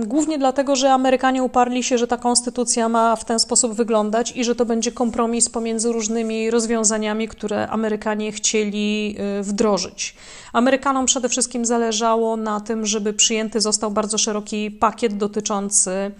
Głównie 0.06 0.38
dlatego, 0.38 0.76
że 0.76 0.92
Amerykanie 0.92 1.42
uparli 1.42 1.82
się, 1.82 1.98
że 1.98 2.06
ta 2.06 2.16
konstytucja 2.16 2.88
ma 2.88 3.16
w 3.16 3.24
ten 3.24 3.38
sposób 3.38 3.72
wyglądać 3.72 4.32
i 4.36 4.44
że 4.44 4.54
to 4.54 4.66
będzie 4.66 4.92
kompromis 4.92 5.48
pomiędzy 5.48 5.92
różnymi 5.92 6.50
rozwiązaniami, 6.50 7.28
które 7.28 7.68
Amerykanie 7.68 8.32
chcieli 8.32 9.16
y, 9.40 9.42
wdrożyć. 9.42 10.16
Amerykanom 10.52 11.06
przede 11.06 11.28
wszystkim 11.28 11.64
zależało 11.64 12.36
na 12.36 12.60
tym, 12.60 12.86
żeby 12.86 13.12
przyjęty 13.12 13.60
został 13.60 13.90
bardzo 13.90 14.18
szeroki 14.18 14.70
pakiet 14.70 15.16
dotyczący 15.16 16.10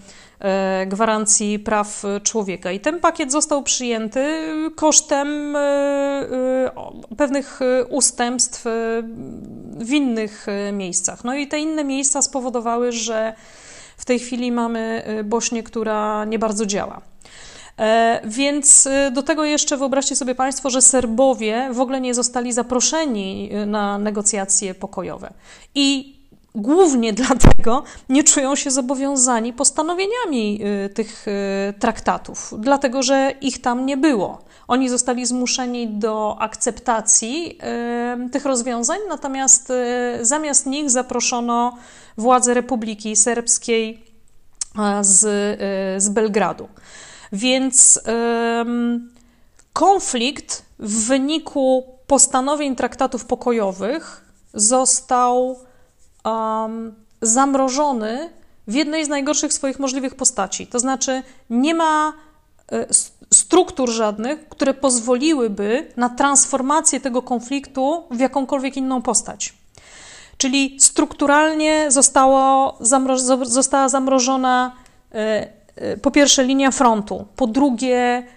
gwarancji 0.87 1.59
praw 1.59 2.03
człowieka. 2.23 2.71
I 2.71 2.79
ten 2.79 2.99
pakiet 2.99 3.31
został 3.31 3.63
przyjęty 3.63 4.47
kosztem 4.75 5.55
e, 5.55 5.59
e, 5.59 6.71
pewnych 7.17 7.59
ustępstw 7.89 8.65
w 9.77 9.91
innych 9.91 10.47
miejscach. 10.73 11.23
No 11.23 11.35
i 11.35 11.47
te 11.47 11.59
inne 11.59 11.83
miejsca 11.83 12.21
spowodowały, 12.21 12.91
że 12.91 13.33
w 13.97 14.05
tej 14.05 14.19
chwili 14.19 14.51
mamy 14.51 15.03
Bośnię, 15.23 15.63
która 15.63 16.25
nie 16.25 16.39
bardzo 16.39 16.65
działa. 16.65 17.01
Więc 18.23 18.87
do 19.11 19.23
tego 19.23 19.45
jeszcze 19.45 19.77
wyobraźcie 19.77 20.15
sobie 20.15 20.35
Państwo, 20.35 20.69
że 20.69 20.81
Serbowie 20.81 21.69
w 21.71 21.79
ogóle 21.79 22.01
nie 22.01 22.13
zostali 22.13 22.53
zaproszeni 22.53 23.51
na 23.67 23.97
negocjacje 23.97 24.75
pokojowe. 24.75 25.33
I 25.75 26.15
głównie 26.55 27.13
dlatego 27.23 27.83
nie 28.09 28.23
czują 28.23 28.55
się 28.55 28.71
zobowiązani 28.71 29.53
postanowieniami 29.53 30.59
y, 30.85 30.89
tych 30.89 31.27
y, 31.27 31.73
traktatów, 31.79 32.53
dlatego 32.57 33.03
że 33.03 33.33
ich 33.41 33.61
tam 33.61 33.85
nie 33.85 33.97
było. 33.97 34.43
Oni 34.67 34.89
zostali 34.89 35.25
zmuszeni 35.25 35.87
do 35.87 36.37
akceptacji 36.39 37.59
y, 38.25 38.29
tych 38.29 38.45
rozwiązań, 38.45 38.99
natomiast 39.09 39.73
zamiast 40.21 40.65
nich 40.65 40.89
zaproszono 40.89 41.77
władze 42.17 42.53
Republiki 42.53 43.15
Serbskiej 43.15 44.03
z, 45.01 45.19
z 46.03 46.09
Belgradu. 46.09 46.67
Więc 47.31 48.01
konflikt 49.73 50.65
w 50.79 51.07
wyniku 51.07 51.83
postanowień 52.07 52.75
traktatów 52.75 53.25
pokojowych 53.25 54.25
został 54.53 55.59
um, 56.25 56.95
zamrożony 57.21 58.29
w 58.67 58.73
jednej 58.73 59.05
z 59.05 59.09
najgorszych 59.09 59.53
swoich 59.53 59.79
możliwych 59.79 60.15
postaci. 60.15 60.67
To 60.67 60.79
znaczy, 60.79 61.23
nie 61.49 61.73
ma 61.73 62.13
e, 62.71 62.85
struktur 63.33 63.89
żadnych, 63.89 64.49
które 64.49 64.73
pozwoliłyby 64.73 65.91
na 65.97 66.09
transformację 66.09 66.99
tego 66.99 67.21
konfliktu 67.21 68.03
w 68.11 68.19
jakąkolwiek 68.19 68.77
inną 68.77 69.01
postać. 69.01 69.53
Czyli 70.37 70.77
strukturalnie 70.79 71.91
zostało, 71.91 72.77
została 73.41 73.89
zamrożona 73.89 74.75
e, 75.11 75.47
e, 75.75 75.97
po 75.97 76.11
pierwsze 76.11 76.43
linia 76.43 76.71
frontu, 76.71 77.25
po 77.35 77.47
drugie 77.47 78.27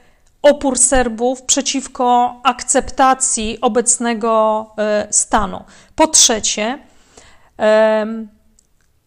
opór 0.42 0.78
Serbów 0.78 1.42
przeciwko 1.42 2.40
akceptacji 2.44 3.58
obecnego 3.60 4.66
stanu, 5.10 5.64
po 5.96 6.06
trzecie 6.06 6.78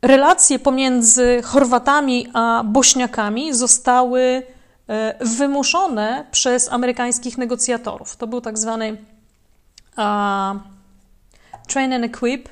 relacje 0.02 0.60
pomiędzy 0.60 1.42
Chorwatami 1.44 2.28
a 2.34 2.64
Bośniakami 2.66 3.54
zostały 3.54 4.22
e, 4.88 5.26
wymuszone 5.26 6.26
przez 6.32 6.72
amerykańskich 6.72 7.38
negocjatorów. 7.38 8.16
To 8.16 8.28
był 8.28 8.42
tak 8.42 8.58
zwany 8.58 8.98
Train 11.68 11.94
and 11.94 12.06
Equip. 12.06 12.50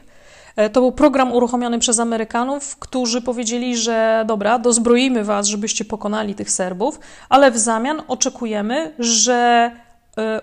E, 0.56 0.70
to 0.70 0.82
był 0.82 0.92
program 0.92 1.32
uruchomiony 1.32 1.80
przez 1.80 2.00
Amerykanów, 2.00 2.78
którzy 2.78 3.22
powiedzieli, 3.22 3.78
że 3.78 4.24
dobra, 4.28 4.60
dozbroimy 4.60 5.24
was, 5.24 5.48
żebyście 5.48 5.86
pokonali 5.86 6.36
tych 6.36 6.52
Serbów, 6.52 7.00
ale 7.30 7.52
w 7.52 7.58
zamian 7.58 8.02
oczekujemy, 8.08 8.94
że 9.00 9.72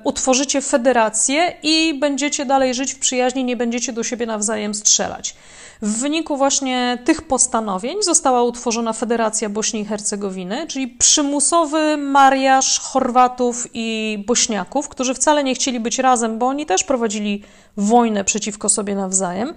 utworzycie 0.04 0.60
federację 0.60 1.52
i 1.62 1.94
będziecie 2.00 2.44
dalej 2.44 2.74
żyć 2.74 2.94
w 2.94 2.98
przyjaźni, 2.98 3.44
nie 3.44 3.56
będziecie 3.56 3.92
do 3.92 4.02
siebie 4.02 4.26
nawzajem 4.26 4.74
strzelać. 4.74 5.34
W 5.82 5.98
wyniku 6.00 6.36
właśnie 6.36 6.98
tych 7.04 7.22
postanowień 7.22 8.02
została 8.02 8.42
utworzona 8.42 8.92
Federacja 8.92 9.48
Bośni 9.48 9.80
i 9.80 9.84
Hercegowiny, 9.84 10.66
czyli 10.66 10.88
przymusowy 10.88 11.96
mariaż 11.96 12.80
Chorwatów 12.80 13.66
i 13.74 14.18
Bośniaków, 14.26 14.88
którzy 14.88 15.14
wcale 15.14 15.44
nie 15.44 15.54
chcieli 15.54 15.80
być 15.80 15.98
razem, 15.98 16.38
bo 16.38 16.46
oni 16.46 16.66
też 16.66 16.84
prowadzili 16.84 17.42
wojnę 17.76 18.24
przeciwko 18.24 18.68
sobie 18.68 18.94
nawzajem, 18.94 19.54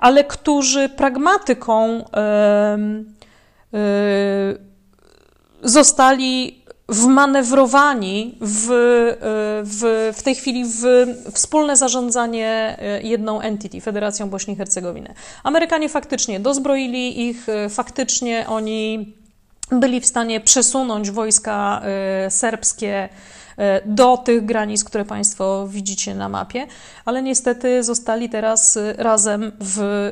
ale 0.00 0.24
którzy 0.24 0.88
pragmatyką 0.88 1.96
yy, 1.96 2.04
yy, 3.72 4.58
zostali 5.62 6.63
wmanewrowani 6.88 8.38
w, 8.40 8.66
w, 9.64 10.12
w 10.16 10.22
tej 10.22 10.34
chwili 10.34 10.64
w 10.64 10.84
wspólne 11.32 11.76
zarządzanie 11.76 12.76
e, 12.78 13.02
jedną 13.02 13.40
entity, 13.40 13.80
Federacją 13.80 14.30
Bośni 14.30 14.54
i 14.54 14.56
Hercegowiny. 14.56 15.14
Amerykanie 15.42 15.88
faktycznie 15.88 16.40
dozbroili 16.40 17.28
ich, 17.28 17.48
e, 17.48 17.68
faktycznie 17.68 18.44
oni 18.48 19.14
byli 19.70 20.00
w 20.00 20.06
stanie 20.06 20.40
przesunąć 20.40 21.10
wojska 21.10 21.82
e, 21.84 22.30
serbskie 22.30 23.08
do 23.86 24.16
tych 24.16 24.44
granic, 24.44 24.84
które 24.84 25.04
Państwo 25.04 25.68
widzicie 25.68 26.14
na 26.14 26.28
mapie, 26.28 26.66
ale 27.04 27.22
niestety 27.22 27.82
zostali 27.82 28.28
teraz 28.28 28.78
razem 28.96 29.52
w 29.60 30.10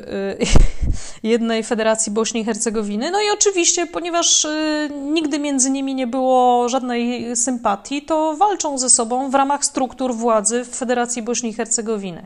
jednej 1.23 1.63
Federacji 1.63 2.11
Bośni 2.11 2.41
i 2.41 2.45
Hercegowiny. 2.45 3.11
No 3.11 3.21
i 3.21 3.25
oczywiście, 3.33 3.87
ponieważ 3.87 4.47
nigdy 5.13 5.39
między 5.39 5.69
nimi 5.69 5.95
nie 5.95 6.07
było 6.07 6.69
żadnej 6.69 7.35
sympatii, 7.35 8.01
to 8.01 8.35
walczą 8.37 8.77
ze 8.77 8.89
sobą 8.89 9.29
w 9.29 9.35
ramach 9.35 9.65
struktur 9.65 10.15
władzy 10.15 10.65
w 10.65 10.75
Federacji 10.75 11.21
Bośni 11.21 11.49
i 11.49 11.53
Hercegowiny 11.53 12.25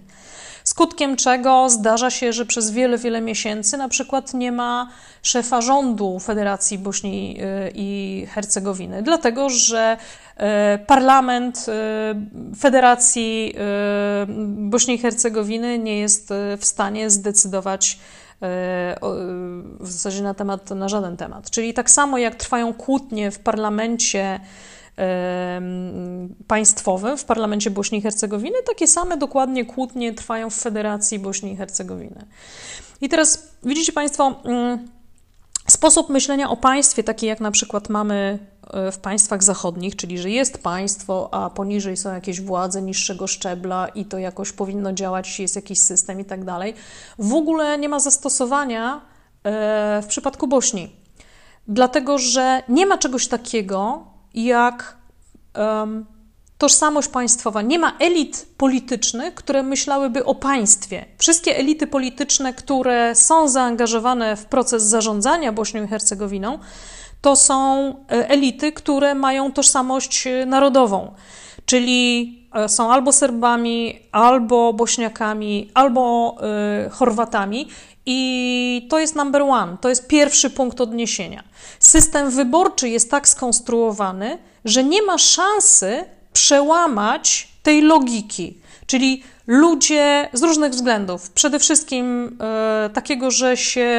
skutkiem 0.68 1.16
czego 1.16 1.70
zdarza 1.70 2.10
się, 2.10 2.34
że 2.34 2.46
przez 2.46 2.72
wiele, 2.72 2.98
wiele 2.98 3.22
miesięcy 3.22 3.78
na 3.78 3.90
przykład 3.90 4.34
nie 4.34 4.52
ma 4.52 4.90
szefa 5.22 5.62
rządu 5.62 6.20
Federacji 6.20 6.78
Bośni 6.78 7.38
y, 7.42 7.72
i 7.76 8.26
Hercegowiny, 8.30 9.04
dlatego 9.04 9.50
że 9.50 9.98
y, 9.98 10.44
parlament 10.80 11.66
y, 11.68 12.56
Federacji 12.56 13.56
Bośni 14.48 14.94
i 14.94 14.98
Hercegowiny 14.98 15.80
nie 15.80 16.00
jest 16.00 16.34
w 16.58 16.66
stanie 16.66 17.10
zdecydować 17.10 18.00
w 19.80 19.92
zasadzie 19.92 20.24
na 20.24 20.34
temat, 20.34 20.70
na 20.70 20.90
żaden 20.90 21.18
temat. 21.18 21.50
Czyli 21.50 21.74
tak 21.74 21.90
samo 21.90 22.18
jak 22.18 22.36
trwają 22.36 22.74
kłótnie 22.74 23.32
w 23.32 23.40
parlamencie 23.40 24.40
państwowym 26.48 27.18
w 27.18 27.26
parlamencie 27.26 27.72
Bośni 27.72 27.98
i 27.98 28.02
Hercegowiny, 28.02 28.56
takie 28.66 28.88
same 28.88 29.18
dokładnie 29.18 29.66
kłótnie 29.66 30.14
trwają 30.14 30.50
w 30.50 30.56
Federacji 30.56 31.20
Bośni 31.20 31.52
i 31.52 31.56
Hercegowiny. 31.56 32.26
I 33.02 33.10
teraz 33.10 33.52
widzicie 33.64 33.92
Państwo, 33.92 34.42
mm, 34.46 34.88
sposób 35.68 36.10
myślenia 36.10 36.50
o 36.50 36.58
państwie, 36.58 37.04
taki 37.04 37.26
jak 37.26 37.40
na 37.40 37.52
przykład 37.52 37.90
mamy 37.90 38.40
e, 38.74 38.92
w 38.92 39.00
państwach 39.00 39.44
zachodnich, 39.44 39.96
czyli 39.96 40.18
że 40.18 40.30
jest 40.30 40.64
państwo, 40.64 41.30
a 41.32 41.50
poniżej 41.50 41.98
są 41.98 42.14
jakieś 42.14 42.42
władze 42.42 42.82
niższego 42.82 43.28
szczebla 43.28 43.88
i 43.88 44.06
to 44.06 44.18
jakoś 44.18 44.52
powinno 44.52 44.94
działać, 44.94 45.40
jest 45.40 45.56
jakiś 45.56 45.82
system 45.82 46.20
i 46.20 46.26
tak 46.26 46.46
dalej, 46.46 46.74
w 47.20 47.34
ogóle 47.34 47.78
nie 47.78 47.90
ma 47.90 48.00
zastosowania 48.00 49.02
e, 49.44 50.02
w 50.04 50.08
przypadku 50.08 50.48
Bośni. 50.48 50.92
Dlatego, 51.68 52.18
że 52.18 52.64
nie 52.70 52.86
ma 52.86 52.98
czegoś 52.98 53.28
takiego, 53.28 54.08
jak 54.46 54.98
um, 55.56 56.06
tożsamość 56.58 57.08
państwowa. 57.08 57.62
Nie 57.62 57.80
ma 57.80 57.98
elit 58.00 58.48
politycznych, 58.58 59.36
które 59.36 59.64
myślałyby 59.64 60.26
o 60.26 60.36
państwie. 60.36 61.06
Wszystkie 61.18 61.58
elity 61.58 61.88
polityczne, 61.88 62.54
które 62.54 63.16
są 63.16 63.48
zaangażowane 63.48 64.36
w 64.36 64.46
proces 64.46 64.84
zarządzania 64.84 65.52
Bośnią 65.52 65.84
i 65.84 65.88
Hercegowiną, 65.88 66.60
to 67.22 67.36
są 67.36 67.88
e, 67.90 68.30
elity, 68.30 68.72
które 68.72 69.16
mają 69.16 69.52
tożsamość 69.52 70.28
e, 70.28 70.46
narodową, 70.46 71.14
czyli 71.66 72.47
są 72.68 72.92
albo 72.92 73.12
Serbami, 73.12 74.00
albo 74.12 74.74
Bośniakami, 74.74 75.72
albo 75.74 76.36
y, 76.86 76.90
Chorwatami 76.90 77.68
i 78.06 78.88
to 78.90 79.00
jest 79.00 79.16
number 79.16 79.42
one, 79.42 79.78
to 79.82 79.90
jest 79.90 80.08
pierwszy 80.08 80.50
punkt 80.50 80.82
odniesienia. 80.82 81.44
System 81.80 82.32
wyborczy 82.32 82.90
jest 82.90 83.12
tak 83.12 83.28
skonstruowany, 83.28 84.38
że 84.66 84.84
nie 84.84 85.02
ma 85.02 85.18
szansy 85.18 86.06
przełamać 86.34 87.48
tej 87.64 87.82
logiki. 87.82 88.58
Czyli 88.88 89.24
ludzie 89.48 90.30
z 90.34 90.44
różnych 90.44 90.72
względów, 90.72 91.32
przede 91.32 91.60
wszystkim 91.60 92.38
e, 92.42 92.90
takiego, 92.94 93.32
że 93.32 93.58
się 93.58 93.90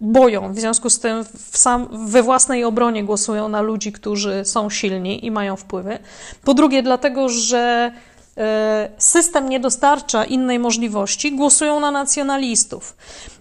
boją, 0.00 0.52
w 0.52 0.58
związku 0.58 0.90
z 0.90 1.00
tym 1.00 1.24
sam, 1.52 1.88
we 1.92 2.22
własnej 2.22 2.64
obronie 2.64 3.04
głosują 3.04 3.48
na 3.48 3.60
ludzi, 3.60 3.92
którzy 3.92 4.44
są 4.44 4.70
silni 4.70 5.26
i 5.26 5.30
mają 5.30 5.56
wpływy. 5.56 5.98
Po 6.44 6.54
drugie, 6.54 6.82
dlatego, 6.82 7.28
że 7.28 7.92
E, 8.38 8.90
system 8.98 9.48
nie 9.48 9.60
dostarcza 9.60 10.24
innej 10.24 10.58
możliwości, 10.58 11.36
głosują 11.36 11.80
na 11.80 11.90
nacjonalistów. 11.90 12.96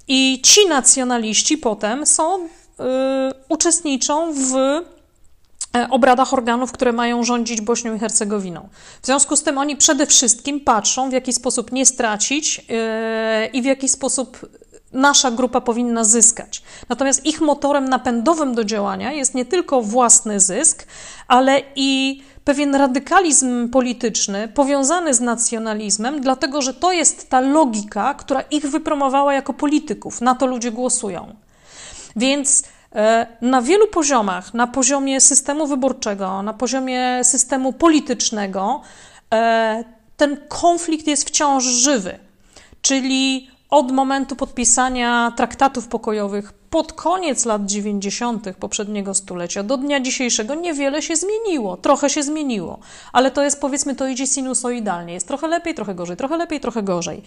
I 0.08 0.42
ci 0.44 0.68
nacjonaliści 0.68 1.58
potem 1.58 2.06
są, 2.06 2.46
y, 2.46 2.50
uczestniczą 3.50 4.34
w 4.34 4.56
e, 4.56 4.82
obradach 5.90 6.34
organów, 6.34 6.72
które 6.72 6.94
mają 6.94 7.24
rządzić 7.24 7.62
Bośnią 7.62 7.96
i 7.96 8.00
Hercegowiną. 8.00 8.70
W 9.02 9.06
związku 9.06 9.36
z 9.36 9.44
tym 9.44 9.58
oni 9.58 9.76
przede 9.76 10.06
wszystkim 10.06 10.60
patrzą, 10.60 11.10
w 11.10 11.14
jaki 11.14 11.34
sposób 11.34 11.72
nie 11.72 11.86
stracić 11.86 12.60
y, 12.60 13.48
i 13.48 13.62
w 13.62 13.66
jaki 13.66 13.90
sposób 13.90 14.50
nasza 14.94 15.32
grupa 15.32 15.62
powinna 15.62 16.04
zyskać. 16.04 16.64
Natomiast 16.90 17.26
ich 17.26 17.42
motorem 17.42 17.86
napędowym 17.90 18.56
do 18.56 18.64
działania 18.64 19.12
jest 19.12 19.36
nie 19.36 19.46
tylko 19.46 19.82
własny 19.82 20.40
zysk, 20.40 20.88
ale 21.28 21.62
i 21.76 22.22
pewien 22.44 22.76
radykalizm 22.76 23.70
polityczny 23.70 24.48
powiązany 24.48 25.14
z 25.14 25.20
nacjonalizmem, 25.20 26.22
dlatego 26.22 26.62
że 26.62 26.74
to 26.74 26.92
jest 26.92 27.30
ta 27.30 27.40
logika, 27.40 28.14
która 28.14 28.42
ich 28.42 28.70
wypromowała 28.70 29.34
jako 29.34 29.54
polityków. 29.54 30.22
Na 30.22 30.36
to 30.36 30.46
ludzie 30.46 30.72
głosują. 30.72 31.36
Więc 32.16 32.64
e, 32.64 32.66
na 33.42 33.62
wielu 33.62 33.88
poziomach, 33.88 34.54
na 34.54 34.68
poziomie 34.68 35.22
systemu 35.22 35.68
wyborczego, 35.68 36.42
na 36.42 36.54
poziomie 36.54 37.24
systemu 37.24 37.74
politycznego, 37.74 38.82
e, 39.34 39.84
ten 40.18 40.38
konflikt 40.48 41.08
jest 41.08 41.28
wciąż 41.28 41.64
żywy. 41.64 42.20
Czyli 42.82 43.48
od 43.70 43.92
momentu 43.92 44.36
podpisania 44.36 45.34
traktatów 45.36 45.88
pokojowych 45.88 46.54
pod 46.54 46.94
koniec 46.94 47.46
lat 47.46 47.66
90. 47.66 48.54
poprzedniego 48.60 49.14
stulecia 49.14 49.64
do 49.64 49.78
dnia 49.78 50.00
dzisiejszego 50.00 50.56
niewiele 50.56 51.02
się 51.02 51.16
zmieniło, 51.16 51.78
trochę 51.78 52.10
się 52.10 52.24
zmieniło, 52.24 52.80
ale 53.14 53.32
to 53.32 53.44
jest 53.44 53.62
powiedzmy, 53.62 53.96
to 53.96 54.08
idzie 54.08 54.28
sinusoidalnie, 54.28 55.14
jest 55.14 55.28
trochę 55.28 55.48
lepiej, 55.48 55.76
trochę 55.76 55.96
gorzej, 55.96 56.18
trochę 56.18 56.38
lepiej, 56.38 56.60
trochę 56.60 56.84
gorzej. 56.84 57.24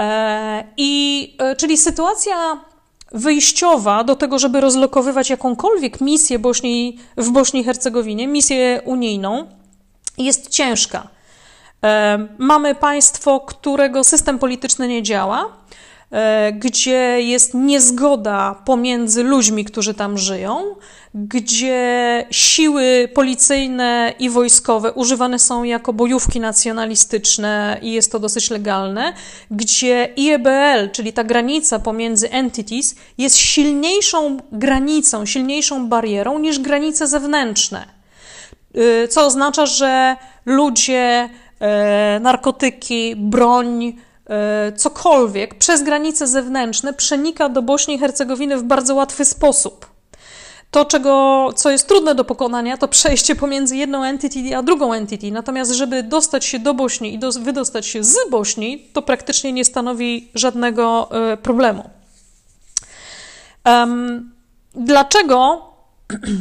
E, 0.00 0.64
I 0.76 1.36
e, 1.38 1.56
czyli 1.56 1.76
sytuacja 1.76 2.60
wyjściowa 3.12 4.04
do 4.04 4.16
tego, 4.16 4.38
żeby 4.38 4.60
rozlokowywać 4.60 5.30
jakąkolwiek 5.30 6.00
misję 6.00 6.38
Bośni, 6.38 6.98
w 7.16 7.30
Bośni 7.30 7.60
i 7.60 7.64
Hercegowinie, 7.64 8.28
misję 8.28 8.82
unijną, 8.84 9.46
jest 10.18 10.48
ciężka. 10.48 11.08
E, 11.84 12.28
mamy 12.38 12.74
państwo, 12.74 13.40
którego 13.40 14.04
system 14.04 14.38
polityczny 14.38 14.88
nie 14.88 15.02
działa, 15.02 15.52
gdzie 16.52 17.20
jest 17.20 17.54
niezgoda 17.54 18.62
pomiędzy 18.64 19.22
ludźmi, 19.22 19.64
którzy 19.64 19.94
tam 19.94 20.18
żyją, 20.18 20.74
gdzie 21.14 22.26
siły 22.30 23.08
policyjne 23.14 24.14
i 24.18 24.30
wojskowe 24.30 24.92
używane 24.92 25.38
są 25.38 25.64
jako 25.64 25.92
bojówki 25.92 26.40
nacjonalistyczne 26.40 27.78
i 27.82 27.92
jest 27.92 28.12
to 28.12 28.18
dosyć 28.18 28.50
legalne, 28.50 29.12
gdzie 29.50 30.08
IEBL, 30.16 30.90
czyli 30.92 31.12
ta 31.12 31.24
granica 31.24 31.78
pomiędzy 31.78 32.30
entities, 32.30 32.94
jest 33.18 33.36
silniejszą 33.36 34.36
granicą, 34.52 35.26
silniejszą 35.26 35.88
barierą 35.88 36.38
niż 36.38 36.58
granice 36.58 37.06
zewnętrzne. 37.06 37.84
E, 38.74 39.08
co 39.08 39.26
oznacza, 39.26 39.66
że 39.66 40.16
ludzie, 40.46 41.28
e, 41.60 42.20
narkotyki, 42.20 43.16
broń, 43.16 43.92
E, 43.92 44.07
cokolwiek 44.76 45.54
przez 45.54 45.82
granice 45.82 46.26
zewnętrzne 46.26 46.94
przenika 46.94 47.48
do 47.48 47.62
Bośni 47.62 47.94
i 47.94 47.98
Hercegowiny 47.98 48.56
w 48.56 48.62
bardzo 48.62 48.94
łatwy 48.94 49.24
sposób. 49.24 49.86
To, 50.70 50.84
czego, 50.84 51.48
co 51.56 51.70
jest 51.70 51.88
trudne 51.88 52.14
do 52.14 52.24
pokonania, 52.24 52.76
to 52.76 52.88
przejście 52.88 53.36
pomiędzy 53.36 53.76
jedną 53.76 54.04
entity 54.04 54.56
a 54.56 54.62
drugą 54.62 54.92
entity. 54.92 55.32
Natomiast, 55.32 55.72
żeby 55.72 56.02
dostać 56.02 56.44
się 56.44 56.58
do 56.58 56.74
Bośni 56.74 57.14
i 57.14 57.18
do, 57.18 57.32
wydostać 57.32 57.86
się 57.86 58.04
z 58.04 58.16
Bośni, 58.30 58.88
to 58.92 59.02
praktycznie 59.02 59.52
nie 59.52 59.64
stanowi 59.64 60.30
żadnego 60.34 61.08
y, 61.32 61.36
problemu. 61.36 61.90
Um, 63.64 64.32
dlaczego 64.74 65.66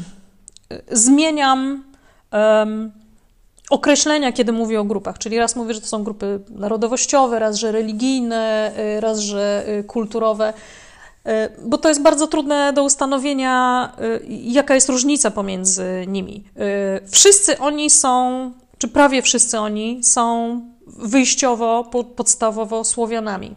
zmieniam 0.92 1.84
um, 2.32 2.92
określenia, 3.70 4.32
kiedy 4.32 4.52
mówię 4.52 4.80
o 4.80 4.84
grupach, 4.84 5.18
czyli 5.18 5.38
raz 5.38 5.56
mówię, 5.56 5.74
że 5.74 5.82
to 5.82 5.88
są 5.88 6.04
grupy 6.04 6.40
narodowościowe, 6.50 7.40
raz, 7.40 7.56
że 7.56 7.72
religijne, 7.72 8.72
y, 8.98 9.02
raz, 9.02 9.20
że 9.20 9.66
y, 9.80 9.84
kulturowe, 9.84 10.54
y, 11.28 11.32
bo 11.62 11.78
to 11.78 11.90
jest 11.90 12.02
bardzo 12.02 12.28
trudne 12.28 12.74
do 12.74 12.84
ustanowienia, 12.84 13.92
jaka 14.30 14.76
jest 14.76 14.90
różnica 14.90 15.32
pomiędzy 15.32 16.06
nimi. 16.08 16.44
Wszyscy 17.12 17.58
oni 17.58 17.90
są, 17.90 18.52
czy 18.78 18.88
prawie 18.88 19.22
wszyscy 19.22 19.60
oni 19.60 20.04
są 20.04 20.62
wyjściowo, 20.88 21.84
podstawowo 22.16 22.84
Słowianami. 22.84 23.56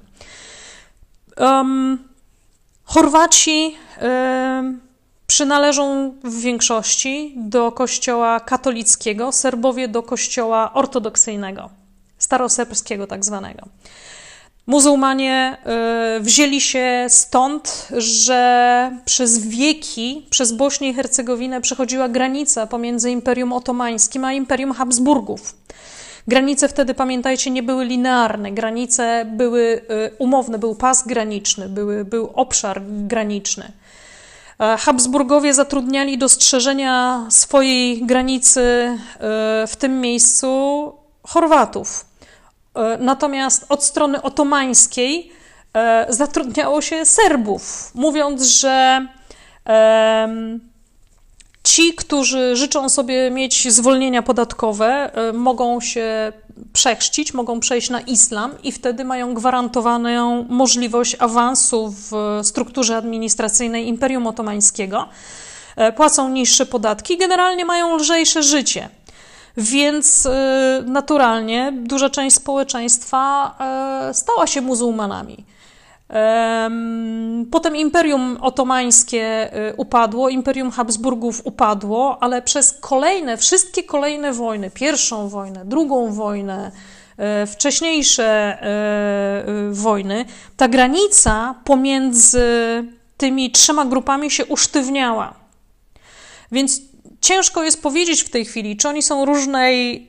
Um, 1.36 1.98
Chorwaci 2.84 3.76
um, 4.02 4.80
przynależą 5.30 6.14
w 6.24 6.40
większości 6.40 7.34
do 7.36 7.72
kościoła 7.72 8.40
katolickiego, 8.40 9.32
Serbowie 9.32 9.88
do 9.88 10.02
kościoła 10.02 10.72
ortodoksyjnego, 10.74 11.70
staroserbskiego 12.18 13.06
tak 13.06 13.24
zwanego. 13.24 13.62
Muzułmanie 14.66 15.56
y, 16.16 16.20
wzięli 16.20 16.60
się 16.60 17.06
stąd, 17.08 17.88
że 17.96 18.92
przez 19.04 19.38
wieki 19.38 20.26
przez 20.30 20.52
Bośnię 20.52 20.88
i 20.90 20.94
Hercegowinę 20.94 21.60
przechodziła 21.60 22.08
granica 22.08 22.66
pomiędzy 22.66 23.10
Imperium 23.10 23.52
Otomańskim 23.52 24.24
a 24.24 24.32
Imperium 24.32 24.72
Habsburgów. 24.72 25.54
Granice 26.28 26.68
wtedy, 26.68 26.94
pamiętajcie, 26.94 27.50
nie 27.50 27.62
były 27.62 27.84
linearne. 27.84 28.52
Granice 28.52 29.24
były 29.36 29.60
y, 29.60 29.80
umowne, 30.18 30.58
był 30.58 30.74
pas 30.74 31.06
graniczny, 31.06 31.68
były, 31.68 32.04
był 32.04 32.30
obszar 32.34 32.82
graniczny. 32.86 33.72
E, 34.60 34.76
Habsburgowie 34.76 35.54
zatrudniali 35.54 36.18
do 36.18 36.28
strzeżenia 36.28 37.26
swojej 37.30 38.06
granicy 38.06 38.60
y, 38.60 39.66
w 39.66 39.76
tym 39.78 40.00
miejscu 40.00 40.92
Chorwatów. 41.22 42.04
E, 42.74 42.98
natomiast 43.00 43.66
od 43.68 43.84
strony 43.84 44.22
otomańskiej 44.22 45.32
e, 45.74 46.06
zatrudniało 46.08 46.82
się 46.82 47.04
Serbów, 47.04 47.90
mówiąc, 47.94 48.42
że 48.42 49.06
ci, 51.62 51.94
którzy 51.94 52.56
życzą 52.56 52.88
sobie 52.88 53.30
mieć 53.30 53.72
zwolnienia 53.72 54.22
podatkowe, 54.22 55.10
e, 55.14 55.32
mogą 55.32 55.80
się 55.80 56.32
przechrzcić, 56.72 57.34
mogą 57.34 57.60
przejść 57.60 57.90
na 57.90 58.00
islam 58.00 58.52
i 58.62 58.72
wtedy 58.72 59.04
mają 59.04 59.34
gwarantowaną 59.34 60.46
możliwość 60.48 61.16
awansu 61.18 61.94
w 61.96 62.40
strukturze 62.42 62.96
administracyjnej 62.96 63.88
Imperium 63.88 64.26
Otomańskiego. 64.26 65.08
Płacą 65.96 66.28
niższe 66.28 66.66
podatki, 66.66 67.18
generalnie 67.18 67.64
mają 67.64 67.96
lżejsze 67.96 68.42
życie. 68.42 68.88
Więc 69.56 70.26
y, 70.26 70.30
naturalnie 70.86 71.72
duża 71.76 72.10
część 72.10 72.36
społeczeństwa 72.36 73.54
e, 74.10 74.14
stała 74.14 74.46
się 74.46 74.60
muzułmanami. 74.60 75.44
Potem 77.50 77.76
Imperium 77.76 78.38
Otomańskie 78.40 79.50
y, 79.70 79.74
upadło, 79.76 80.28
Imperium 80.28 80.70
Habsburgów 80.70 81.40
upadło, 81.44 82.22
ale 82.22 82.42
przez 82.42 82.72
kolejne, 82.80 83.36
wszystkie 83.36 83.82
kolejne 83.82 84.32
wojny, 84.32 84.70
pierwszą 84.70 85.28
wojnę, 85.28 85.64
drugą 85.64 86.12
wojnę, 86.12 86.70
e, 87.16 87.46
wcześniejsze 87.46 88.24
e, 88.62 89.44
wojny, 89.70 90.24
ta 90.56 90.68
granica 90.68 91.54
pomiędzy 91.64 92.44
tymi 93.16 93.50
trzema 93.50 93.84
grupami 93.84 94.30
się 94.30 94.46
usztywniała. 94.46 95.34
Więc 96.52 96.80
Ciężko 97.30 97.62
jest 97.64 97.82
powiedzieć 97.82 98.22
w 98.22 98.30
tej 98.30 98.44
chwili, 98.44 98.76
czy 98.76 98.88
oni 98.88 99.02
są 99.02 99.24
różnej 99.24 100.06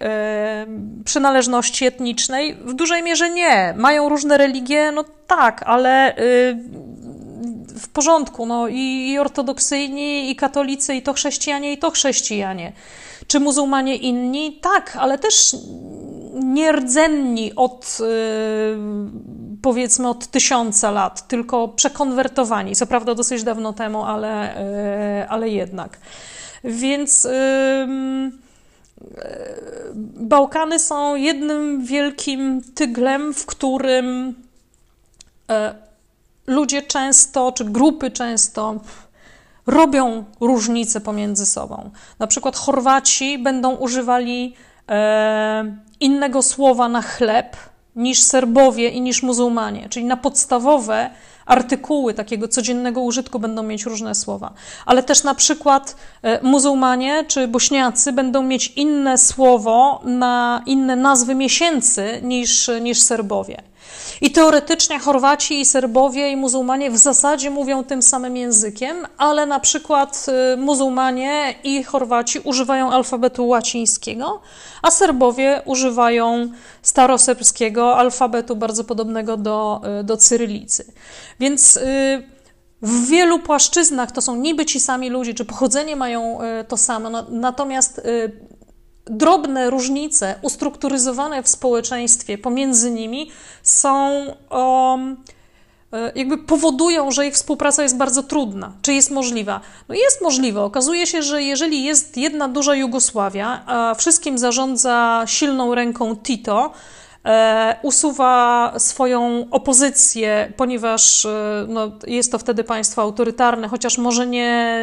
przynależności 1.05 1.85
etnicznej. 1.85 2.55
W 2.55 2.73
dużej 2.73 3.03
mierze 3.03 3.29
nie. 3.29 3.73
Mają 3.77 4.09
różne 4.09 4.37
religie, 4.37 4.91
no 4.91 5.03
tak, 5.27 5.63
ale 5.65 6.15
e, 6.15 6.21
w 7.67 7.89
porządku. 7.93 8.45
No, 8.45 8.67
i, 8.67 9.09
i 9.09 9.19
ortodoksyjni, 9.19 10.31
i 10.31 10.35
katolicy, 10.35 10.95
i 10.95 11.01
to 11.01 11.13
chrześcijanie, 11.13 11.73
i 11.73 11.77
to 11.77 11.91
chrześcijanie. 11.91 12.73
Czy 13.27 13.39
muzułmanie 13.39 13.95
inni? 13.95 14.59
Tak, 14.61 14.97
ale 14.99 15.17
też 15.17 15.55
nierdzenni 16.33 17.55
od 17.55 17.97
e, 18.01 18.05
powiedzmy 19.61 20.09
od 20.09 20.27
tysiąca 20.27 20.91
lat, 20.91 21.27
tylko 21.27 21.67
przekonwertowani. 21.67 22.75
Co 22.75 22.87
prawda 22.87 23.15
dosyć 23.15 23.43
dawno 23.43 23.73
temu, 23.73 24.03
ale, 24.03 24.55
e, 24.55 25.27
ale 25.29 25.49
jednak. 25.49 25.97
Więc 26.63 27.27
Bałkany 30.15 30.79
są 30.79 31.15
jednym 31.15 31.85
wielkim 31.85 32.61
tyglem, 32.75 33.33
w 33.33 33.45
którym 33.45 34.35
e, 35.49 35.75
ludzie 36.47 36.81
często, 36.81 37.51
czy 37.51 37.65
grupy 37.65 38.11
często 38.11 38.79
robią 39.67 40.25
różnice 40.39 41.01
pomiędzy 41.01 41.45
sobą. 41.45 41.89
Na 42.19 42.27
przykład 42.27 42.55
Chorwaci 42.55 43.37
będą 43.37 43.75
używali 43.75 44.55
e, 44.89 45.75
innego 45.99 46.41
słowa 46.41 46.89
na 46.89 47.01
chleb 47.01 47.57
niż 47.95 48.21
Serbowie 48.21 48.89
i 48.89 49.01
niż 49.01 49.23
muzułmanie, 49.23 49.89
czyli 49.89 50.05
na 50.05 50.17
podstawowe 50.17 51.09
artykuły 51.45 52.13
takiego 52.13 52.47
codziennego 52.47 53.01
użytku 53.01 53.39
będą 53.39 53.63
mieć 53.63 53.83
różne 53.85 54.15
słowa. 54.15 54.53
Ale 54.85 55.03
też 55.03 55.23
na 55.23 55.35
przykład 55.35 55.95
e, 56.21 56.43
muzułmanie 56.43 57.25
czy 57.27 57.47
bośniacy 57.47 58.13
będą 58.13 58.43
mieć 58.43 58.67
inne 58.67 59.17
słowo 59.17 60.01
na 60.05 60.63
inne 60.65 60.95
nazwy 60.95 61.35
miesięcy 61.35 62.19
niż, 62.23 62.71
niż 62.81 63.01
Serbowie. 63.01 63.70
I 64.21 64.31
teoretycznie 64.31 64.99
Chorwaci 64.99 65.59
i 65.59 65.65
Serbowie 65.65 66.31
i 66.31 66.35
muzułmanie 66.35 66.91
w 66.91 66.97
zasadzie 66.97 67.49
mówią 67.49 67.83
tym 67.83 68.01
samym 68.01 68.37
językiem, 68.37 69.07
ale 69.17 69.45
na 69.45 69.59
przykład 69.59 70.25
y, 70.53 70.57
muzułmanie 70.57 71.55
i 71.63 71.83
Chorwaci 71.83 72.39
używają 72.39 72.91
alfabetu 72.91 73.47
łacińskiego, 73.47 74.41
a 74.81 74.91
Serbowie 74.91 75.61
używają 75.65 76.51
staroserbskiego 76.81 77.97
alfabetu 77.97 78.55
bardzo 78.55 78.83
podobnego 78.83 79.37
do, 79.37 79.81
y, 79.99 80.03
do 80.03 80.17
cyrylicy. 80.17 80.93
Więc 81.39 81.77
y, 81.77 81.81
w 82.81 83.07
wielu 83.07 83.39
płaszczyznach 83.39 84.11
to 84.11 84.21
są 84.21 84.35
niby 84.35 84.65
ci 84.65 84.79
sami 84.79 85.09
ludzie, 85.09 85.33
czy 85.33 85.45
pochodzenie 85.45 85.95
mają 85.95 86.39
to 86.67 86.77
samo, 86.77 87.09
natomiast 87.29 88.01
drobne 89.11 89.69
różnice 89.69 90.35
ustrukturyzowane 90.41 91.43
w 91.43 91.47
społeczeństwie 91.47 92.37
pomiędzy 92.37 92.91
nimi 92.91 93.31
są. 93.63 94.25
Um, 94.51 95.17
jakby 96.15 96.37
powodują, 96.37 97.11
że 97.11 97.27
ich 97.27 97.33
współpraca 97.33 97.83
jest 97.83 97.97
bardzo 97.97 98.23
trudna. 98.23 98.71
Czy 98.81 98.93
jest 98.93 99.11
możliwa? 99.11 99.61
No 99.89 99.95
jest 99.95 100.21
możliwa. 100.21 100.63
Okazuje 100.63 101.07
się, 101.07 101.21
że 101.21 101.43
jeżeli 101.43 101.83
jest 101.83 102.17
jedna 102.17 102.47
duża 102.47 102.75
Jugosławia, 102.75 103.61
a 103.65 103.95
wszystkim 103.95 104.37
zarządza 104.37 105.23
silną 105.25 105.75
ręką 105.75 106.15
Tito, 106.15 106.71
usuwa 107.81 108.73
swoją 108.77 109.47
opozycję, 109.51 110.53
ponieważ 110.57 111.25
e, 111.25 111.65
no, 111.67 111.91
jest 112.07 112.31
to 112.31 112.39
wtedy 112.39 112.63
państwo 112.63 113.01
autorytarne, 113.01 113.67
chociaż 113.67 113.97
może 113.97 114.27
nie, 114.27 114.79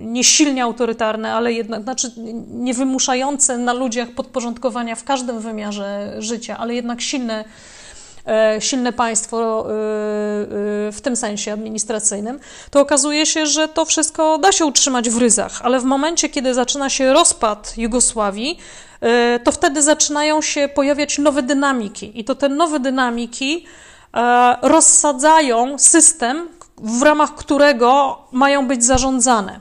nie 0.00 0.24
silnie 0.24 0.62
autorytarne, 0.64 1.34
ale 1.34 1.52
jednak, 1.52 1.82
znaczy 1.82 2.10
nie 2.48 2.74
wymuszające 2.74 3.58
na 3.58 3.72
ludziach 3.72 4.10
podporządkowania 4.10 4.94
w 4.94 5.04
każdym 5.04 5.40
wymiarze 5.40 6.14
życia, 6.18 6.58
ale 6.58 6.74
jednak 6.74 7.00
silne 7.00 7.40
e, 7.40 7.44
silne 8.60 8.92
państwo 8.92 9.66
w 10.92 10.98
tym 11.02 11.16
sensie 11.16 11.52
administracyjnym, 11.52 12.40
to 12.70 12.80
okazuje 12.80 13.26
się, 13.26 13.46
że 13.46 13.68
to 13.68 13.84
wszystko 13.84 14.38
da 14.38 14.52
się 14.52 14.66
utrzymać 14.66 15.10
w 15.10 15.18
ryzach, 15.18 15.60
ale 15.62 15.80
w 15.80 15.84
momencie, 15.84 16.28
kiedy 16.28 16.54
zaczyna 16.54 16.90
się 16.90 17.12
rozpad 17.12 17.74
Jugosławii, 17.78 18.58
E, 19.04 19.38
to 19.38 19.52
wtedy 19.52 19.82
zaczynają 19.82 20.42
się 20.42 20.68
pojawiać 20.68 21.18
nowe 21.18 21.42
dynamiki. 21.42 22.20
I 22.20 22.24
to 22.24 22.34
te 22.34 22.48
nowe 22.48 22.80
dynamiki 22.80 23.66
e, 24.14 24.56
rozsadzają 24.62 25.78
system, 25.78 26.48
w 26.78 27.02
ramach 27.02 27.34
którego 27.34 28.18
mają 28.32 28.66
być 28.66 28.84
zarządzane. 28.84 29.60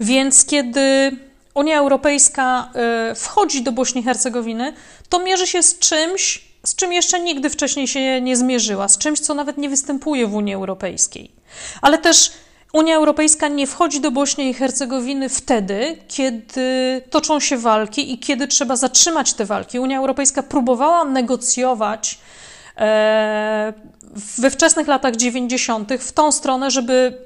Więc 0.00 0.44
kiedy 0.44 1.16
Unia 1.54 1.78
Europejska 1.78 2.70
e, 2.74 3.14
wchodzi 3.14 3.62
do 3.62 3.72
Bośni 3.72 4.00
i 4.00 4.04
Hercegowiny, 4.04 4.72
to 5.08 5.18
mierzy 5.18 5.46
się 5.46 5.62
z 5.62 5.78
czymś, 5.78 6.49
z 6.64 6.74
czym 6.74 6.92
jeszcze 6.92 7.20
nigdy 7.20 7.50
wcześniej 7.50 7.88
się 7.88 8.20
nie 8.20 8.36
zmierzyła, 8.36 8.88
z 8.88 8.98
czymś, 8.98 9.20
co 9.20 9.34
nawet 9.34 9.58
nie 9.58 9.68
występuje 9.68 10.26
w 10.26 10.34
Unii 10.34 10.54
Europejskiej. 10.54 11.30
Ale 11.82 11.98
też 11.98 12.32
Unia 12.72 12.96
Europejska 12.96 13.48
nie 13.48 13.66
wchodzi 13.66 14.00
do 14.00 14.10
Bośni 14.10 14.50
i 14.50 14.54
Hercegowiny 14.54 15.28
wtedy, 15.28 15.96
kiedy 16.08 17.02
toczą 17.10 17.40
się 17.40 17.58
walki 17.58 18.12
i 18.12 18.18
kiedy 18.18 18.48
trzeba 18.48 18.76
zatrzymać 18.76 19.34
te 19.34 19.44
walki. 19.44 19.78
Unia 19.78 19.98
Europejska 19.98 20.42
próbowała 20.42 21.04
negocjować 21.04 22.18
e, 22.76 23.72
we 24.38 24.50
wczesnych 24.50 24.86
latach 24.86 25.16
90. 25.16 25.92
w 25.98 26.12
tą 26.12 26.32
stronę, 26.32 26.70
żeby 26.70 27.18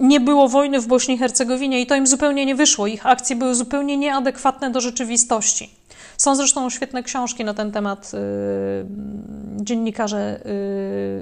nie 0.00 0.20
było 0.20 0.48
wojny 0.48 0.80
w 0.80 0.86
Bośni 0.86 1.14
i 1.14 1.18
Hercegowinie 1.18 1.80
i 1.80 1.86
to 1.86 1.94
im 1.94 2.06
zupełnie 2.06 2.46
nie 2.46 2.54
wyszło. 2.54 2.86
Ich 2.86 3.06
akcje 3.06 3.36
były 3.36 3.54
zupełnie 3.54 3.96
nieadekwatne 3.96 4.70
do 4.70 4.80
rzeczywistości. 4.80 5.79
Są 6.16 6.36
zresztą 6.36 6.70
świetne 6.70 7.02
książki 7.02 7.44
na 7.44 7.54
ten 7.54 7.72
temat 7.72 8.12
y, 8.14 8.16
y, 8.16 8.86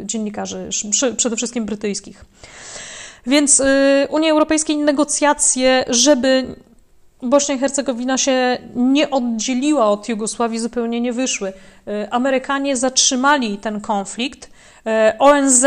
dziennikarzy, 0.05 0.69
przede 1.17 1.37
wszystkim 1.37 1.65
brytyjskich. 1.65 2.25
Więc 3.27 3.61
y, 3.61 3.65
Unii 4.11 4.31
Europejskiej 4.31 4.77
negocjacje, 4.77 5.85
żeby 5.89 6.57
Bośnia 7.23 7.55
i 7.55 7.59
Hercegowina 7.59 8.19
się 8.19 8.59
nie 8.75 9.11
oddzieliła 9.11 9.87
od 9.87 10.09
Jugosławii, 10.09 10.59
zupełnie 10.59 11.01
nie 11.01 11.13
wyszły. 11.13 11.53
Amerykanie 12.11 12.77
zatrzymali 12.77 13.59
ten 13.59 13.81
konflikt. 13.81 14.51
ONZ 15.19 15.67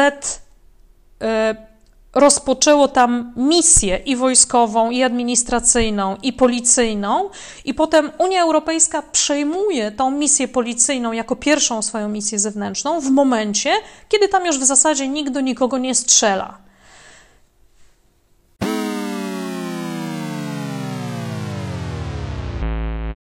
rozpoczęło 2.14 2.88
tam 2.88 3.34
misję 3.36 3.98
i 4.06 4.16
wojskową, 4.16 4.92
i 4.92 5.04
administracyjną, 5.04 6.18
i 6.24 6.34
policyjną, 6.34 7.30
i 7.66 7.74
potem 7.74 8.12
Unia 8.18 8.42
Europejska 8.44 9.02
przejmuje 9.02 9.92
tą 9.92 10.12
misję 10.12 10.48
policyjną 10.48 11.12
jako 11.12 11.36
pierwszą 11.36 11.82
swoją 11.82 12.10
misję 12.10 12.40
zewnętrzną 12.40 13.02
w 13.02 13.12
momencie, 13.12 13.74
kiedy 14.10 14.28
tam 14.28 14.46
już 14.46 14.60
w 14.60 14.64
zasadzie 14.64 15.08
nikt 15.08 15.32
do 15.32 15.42
nikogo 15.42 15.78
nie 15.78 15.96
strzela. 15.96 16.58